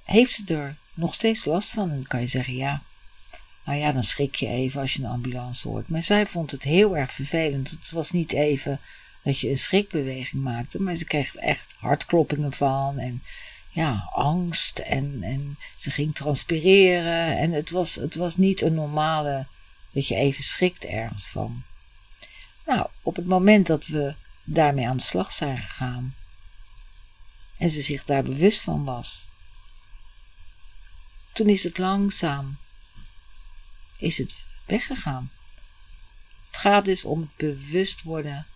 heeft 0.05 0.33
ze 0.33 0.55
er 0.55 0.77
nog 0.95 1.15
steeds 1.15 1.45
last 1.45 1.69
van. 1.69 1.89
dan 1.89 2.05
kan 2.07 2.21
je 2.21 2.27
zeggen, 2.27 2.55
ja, 2.55 2.83
nou 3.65 3.79
ja, 3.79 3.93
dan 3.93 4.05
schrik 4.05 4.35
je 4.35 4.47
even 4.47 4.81
als 4.81 4.93
je 4.93 4.99
een 4.99 5.11
ambulance 5.11 5.69
hoort. 5.69 5.89
Maar 5.89 6.03
zij 6.03 6.27
vond 6.27 6.51
het 6.51 6.63
heel 6.63 6.97
erg 6.97 7.13
vervelend. 7.13 7.71
Het 7.71 7.91
was 7.91 8.11
niet 8.11 8.33
even 8.33 8.81
dat 9.23 9.39
je 9.39 9.51
een 9.51 9.59
schrikbeweging 9.59 10.43
maakte, 10.43 10.83
maar 10.83 10.95
ze 10.95 11.05
kreeg 11.05 11.35
echt 11.35 11.75
hartkloppingen 11.79 12.53
van 12.53 12.99
en 12.99 13.23
ja, 13.71 14.09
angst 14.13 14.79
en, 14.79 15.19
en 15.23 15.57
ze 15.77 15.91
ging 15.91 16.15
transpireren. 16.15 17.39
En 17.39 17.53
het 17.53 17.71
was, 17.71 17.95
het 17.95 18.15
was 18.15 18.37
niet 18.37 18.61
een 18.61 18.75
normale, 18.75 19.47
dat 19.93 20.07
je 20.07 20.15
even 20.15 20.45
schrikt 20.45 20.85
ergens 20.85 21.29
van. 21.29 21.63
Nou, 22.71 22.87
op 23.03 23.17
het 23.17 23.27
moment 23.27 23.67
dat 23.67 23.87
we 23.87 24.15
daarmee 24.45 24.89
aan 24.89 24.97
de 24.97 25.03
slag 25.03 25.33
zijn 25.33 25.59
gegaan 25.59 26.15
en 27.57 27.71
ze 27.71 27.83
zich 27.83 28.05
daar 28.05 28.23
bewust 28.23 28.61
van 28.61 28.85
was, 28.85 29.29
toen 31.33 31.49
is 31.49 31.65
het 31.65 31.79
langzaam, 31.79 32.57
is 33.97 34.19
het 34.19 34.33
weggegaan. 34.65 35.31
Het 36.47 36.57
gaat 36.57 36.85
dus 36.85 37.05
om 37.05 37.21
het 37.21 37.37
bewust 37.37 38.03
worden 38.03 38.47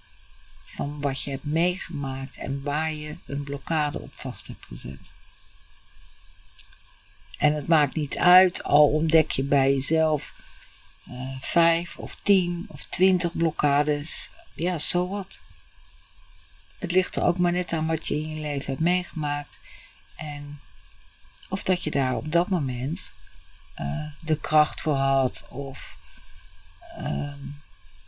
van 0.65 1.01
wat 1.01 1.23
je 1.23 1.31
hebt 1.31 1.45
meegemaakt 1.45 2.37
en 2.37 2.63
waar 2.63 2.93
je 2.93 3.17
een 3.27 3.43
blokkade 3.43 3.99
op 3.99 4.13
vast 4.15 4.47
hebt 4.47 4.65
gezet. 4.65 5.13
En 7.39 7.55
het 7.55 7.67
maakt 7.67 7.95
niet 7.95 8.17
uit, 8.17 8.63
al 8.63 8.89
ontdek 8.89 9.31
je 9.31 9.43
bij 9.43 9.73
jezelf 9.73 10.43
uh, 11.11 11.37
vijf 11.41 11.97
of 11.97 12.17
tien 12.23 12.67
of 12.69 12.85
twintig 12.85 13.37
blokkades. 13.37 14.31
Ja, 14.55 14.79
zo 14.79 15.09
wat. 15.09 15.41
Het 16.79 16.93
ligt 16.93 17.17
er 17.17 17.25
ook 17.25 17.39
maar 17.39 17.53
net 17.53 17.73
aan 17.73 17.87
wat 17.87 18.07
je 18.07 18.15
in 18.15 18.35
je 18.35 18.41
leven 18.41 18.67
hebt 18.67 18.81
meegemaakt. 18.81 19.59
En 20.17 20.61
of 21.49 21.63
dat 21.63 21.83
je 21.83 21.91
daar 21.91 22.17
op 22.17 22.33
dat 22.33 22.49
moment 22.49 23.13
uh, 23.81 24.07
de 24.21 24.37
kracht 24.37 24.81
voor 24.81 24.95
had 24.95 25.47
of 25.49 25.97
uh, 26.99 27.33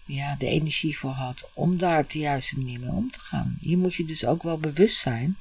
ja, 0.05 0.35
de 0.39 0.47
energie 0.47 0.99
voor 0.99 1.11
had 1.11 1.49
om 1.53 1.79
daar 1.79 1.99
op 1.99 2.11
de 2.11 2.19
juiste 2.19 2.57
manier 2.57 2.81
mee 2.81 2.91
om 2.91 3.11
te 3.11 3.21
gaan. 3.21 3.59
Je 3.61 3.77
moet 3.77 3.95
je 3.95 4.05
dus 4.05 4.25
ook 4.25 4.43
wel 4.43 4.59
bewust 4.59 4.99
zijn 4.99 5.37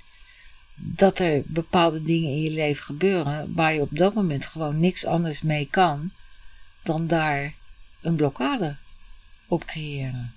dat 0.75 1.19
er 1.19 1.41
bepaalde 1.45 2.03
dingen 2.03 2.29
in 2.29 2.41
je 2.41 2.51
leven 2.51 2.83
gebeuren 2.83 3.53
waar 3.53 3.73
je 3.73 3.81
op 3.81 3.97
dat 3.97 4.13
moment 4.13 4.45
gewoon 4.45 4.79
niks 4.79 5.05
anders 5.05 5.41
mee 5.41 5.67
kan 5.71 6.11
dan 6.85 7.07
daar 7.07 7.53
een 8.01 8.15
blokkade 8.15 8.75
op 9.47 9.65
creëren. 9.65 10.33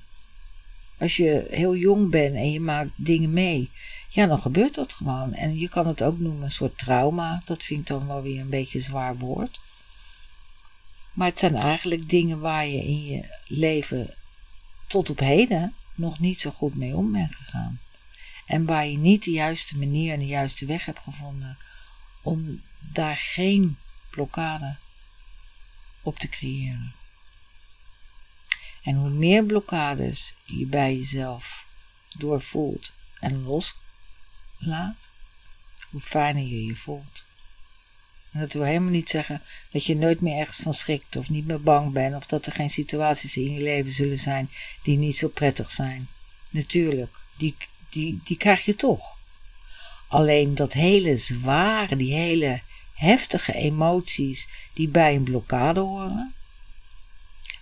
Als 0.99 1.17
je 1.17 1.47
heel 1.51 1.77
jong 1.77 2.11
bent 2.11 2.35
en 2.35 2.53
je 2.53 2.61
maakt 2.61 2.91
dingen 2.97 3.33
mee, 3.33 3.71
ja, 4.09 4.27
dan 4.27 4.41
gebeurt 4.41 4.75
dat 4.75 4.93
gewoon. 4.93 5.35
En 5.35 5.59
je 5.59 5.69
kan 5.69 5.87
het 5.87 6.03
ook 6.03 6.19
noemen 6.19 6.45
een 6.45 6.51
soort 6.51 6.79
trauma. 6.79 7.43
Dat 7.45 7.63
vind 7.63 7.81
ik 7.81 7.87
dan 7.87 8.07
wel 8.07 8.23
weer 8.23 8.41
een 8.41 8.49
beetje 8.49 8.81
zwaar 8.81 9.17
woord. 9.17 9.61
Maar 11.13 11.29
het 11.29 11.39
zijn 11.39 11.57
eigenlijk 11.57 12.09
dingen 12.09 12.41
waar 12.41 12.67
je 12.67 12.85
in 12.85 13.05
je 13.05 13.25
leven 13.47 14.15
tot 14.87 15.11
op 15.11 15.19
heden 15.19 15.75
nog 15.95 16.19
niet 16.19 16.41
zo 16.41 16.51
goed 16.51 16.77
mee 16.77 16.97
om 16.97 17.13
bent 17.13 17.35
gegaan. 17.35 17.81
En 18.47 18.65
waar 18.65 18.87
je 18.87 18.99
niet 18.99 19.25
de 19.25 19.31
juiste 19.31 19.79
manier 19.79 20.13
en 20.13 20.19
de 20.19 20.27
juiste 20.27 20.67
weg 20.67 20.85
hebt 20.85 20.99
gevonden 20.99 21.57
om 22.23 22.63
daar 22.79 23.17
geen 23.17 23.77
blokkade 24.11 24.77
op 26.09 26.19
te 26.19 26.29
creëren. 26.29 26.95
En 28.83 28.95
hoe 28.95 29.11
meer 29.11 29.45
blokkades 29.45 30.35
je 30.45 30.67
bij 30.67 30.97
jezelf 30.97 31.67
doorvoelt 32.17 32.93
en 33.21 33.43
loslaat, 33.43 34.97
hoe 35.91 36.01
fijner 36.01 36.43
je 36.43 36.65
je 36.65 36.77
voelt. 36.77 37.25
En 38.33 38.41
dat 38.41 38.53
wil 38.53 38.63
helemaal 38.63 38.91
niet 38.91 39.11
zeggen 39.11 39.43
dat 39.71 39.85
je 39.85 39.97
nooit 39.97 40.21
meer 40.21 40.39
ergens 40.39 40.59
van 40.59 40.75
schrikt 40.75 41.17
of 41.17 41.31
niet 41.31 41.47
meer 41.47 41.61
bang 41.61 41.93
bent 41.93 42.15
of 42.15 42.27
dat 42.27 42.47
er 42.47 42.53
geen 42.53 42.71
situaties 42.71 43.37
in 43.37 43.53
je 43.53 43.61
leven 43.61 43.93
zullen 43.93 44.19
zijn 44.19 44.51
die 44.83 44.97
niet 44.97 45.17
zo 45.17 45.29
prettig 45.29 45.73
zijn. 45.73 46.09
Natuurlijk, 46.49 47.15
die, 47.37 47.57
die, 47.89 48.21
die 48.25 48.37
krijg 48.37 48.65
je 48.65 48.75
toch. 48.75 49.17
Alleen 50.09 50.55
dat 50.55 50.73
hele 50.73 51.17
zware, 51.17 51.97
die 51.97 52.13
hele 52.13 52.61
heftige 52.99 53.53
emoties 53.53 54.49
die 54.73 54.89
bij 54.89 55.15
een 55.15 55.23
blokkade 55.23 55.81
horen, 55.81 56.35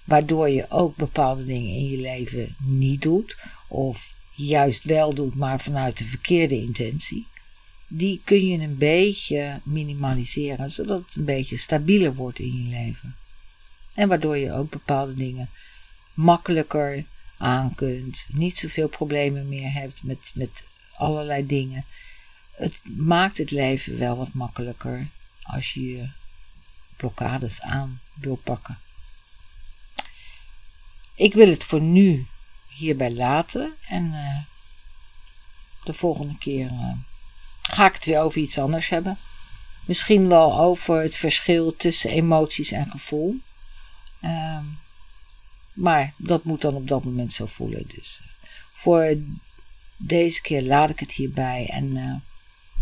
waardoor 0.05 0.49
je 0.49 0.70
ook 0.70 0.96
bepaalde 0.96 1.46
dingen 1.46 1.75
in 1.75 1.90
je 1.90 1.99
leven 1.99 2.57
niet 2.59 3.03
doet 3.03 3.37
of 3.68 4.14
juist 4.35 4.85
wel 4.85 5.14
doet, 5.14 5.35
maar 5.35 5.61
vanuit 5.61 5.99
de 5.99 6.05
verkeerde 6.05 6.61
intentie, 6.61 7.27
die 7.88 8.20
kun 8.25 8.46
je 8.46 8.59
een 8.59 8.79
beetje 8.79 9.61
minimaliseren, 9.62 10.72
zodat 10.72 11.05
het 11.07 11.16
een 11.16 11.25
beetje 11.25 11.57
stabieler 11.57 12.14
wordt 12.14 12.38
in 12.38 12.62
je 12.62 12.70
leven. 12.70 13.16
En 13.94 14.09
waardoor 14.09 14.37
je 14.37 14.53
ook 14.53 14.70
bepaalde 14.70 15.14
dingen 15.14 15.49
makkelijker 16.14 17.05
aan 17.37 17.75
kunt, 17.75 18.27
niet 18.33 18.59
zoveel 18.59 18.88
problemen 18.88 19.49
meer 19.49 19.72
hebt 19.72 20.03
met, 20.03 20.18
met 20.35 20.62
allerlei 20.96 21.46
dingen. 21.46 21.85
Het 22.51 22.75
maakt 22.96 23.38
het 23.38 23.51
leven 23.51 23.99
wel 23.99 24.16
wat 24.16 24.33
makkelijker 24.33 25.09
als 25.46 25.72
je 25.72 26.09
blokkades 26.96 27.61
aan 27.61 28.00
wil 28.14 28.37
pakken. 28.37 28.78
Ik 31.14 31.35
wil 31.35 31.48
het 31.48 31.64
voor 31.64 31.80
nu 31.80 32.26
hierbij 32.68 33.12
laten 33.12 33.74
en 33.88 34.04
uh, 34.04 34.38
de 35.85 35.94
volgende 35.94 36.38
keer 36.38 36.70
uh, 36.70 36.92
ga 37.62 37.87
ik 37.87 37.94
het 37.94 38.04
weer 38.04 38.20
over 38.20 38.40
iets 38.40 38.59
anders 38.59 38.88
hebben. 38.88 39.18
Misschien 39.85 40.28
wel 40.28 40.59
over 40.59 41.02
het 41.02 41.16
verschil 41.16 41.76
tussen 41.76 42.11
emoties 42.11 42.70
en 42.70 42.90
gevoel. 42.90 43.37
Uh, 44.20 44.59
maar 45.72 46.12
dat 46.16 46.44
moet 46.44 46.61
dan 46.61 46.74
op 46.74 46.88
dat 46.88 47.04
moment 47.04 47.32
zo 47.32 47.46
voelen. 47.46 47.85
Dus 47.94 48.20
uh, 48.22 48.28
voor 48.72 49.16
deze 49.96 50.40
keer 50.40 50.62
laat 50.62 50.90
ik 50.90 51.00
het 51.00 51.12
hierbij. 51.12 51.68
En 51.70 52.22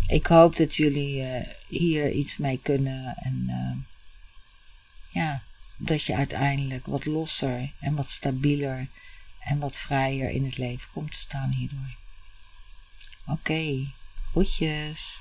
ik 0.07 0.25
hoop 0.25 0.55
dat 0.55 0.75
jullie 0.75 1.21
uh, 1.21 1.47
hier 1.67 2.11
iets 2.11 2.37
mee 2.37 2.59
kunnen. 2.63 3.15
En 3.17 3.49
ja, 5.09 5.41
dat 5.77 6.03
je 6.03 6.15
uiteindelijk 6.15 6.85
wat 6.85 7.05
losser 7.05 7.71
en 7.79 7.95
wat 7.95 8.11
stabieler 8.11 8.87
en 9.39 9.59
wat 9.59 9.77
vrijer 9.77 10.29
in 10.29 10.45
het 10.45 10.57
leven 10.57 10.89
komt 10.93 11.13
te 11.13 11.19
staan 11.19 11.53
hierdoor. 11.53 11.95
Oké, 13.27 13.31
okay, 13.31 13.93
groetjes. 14.31 15.19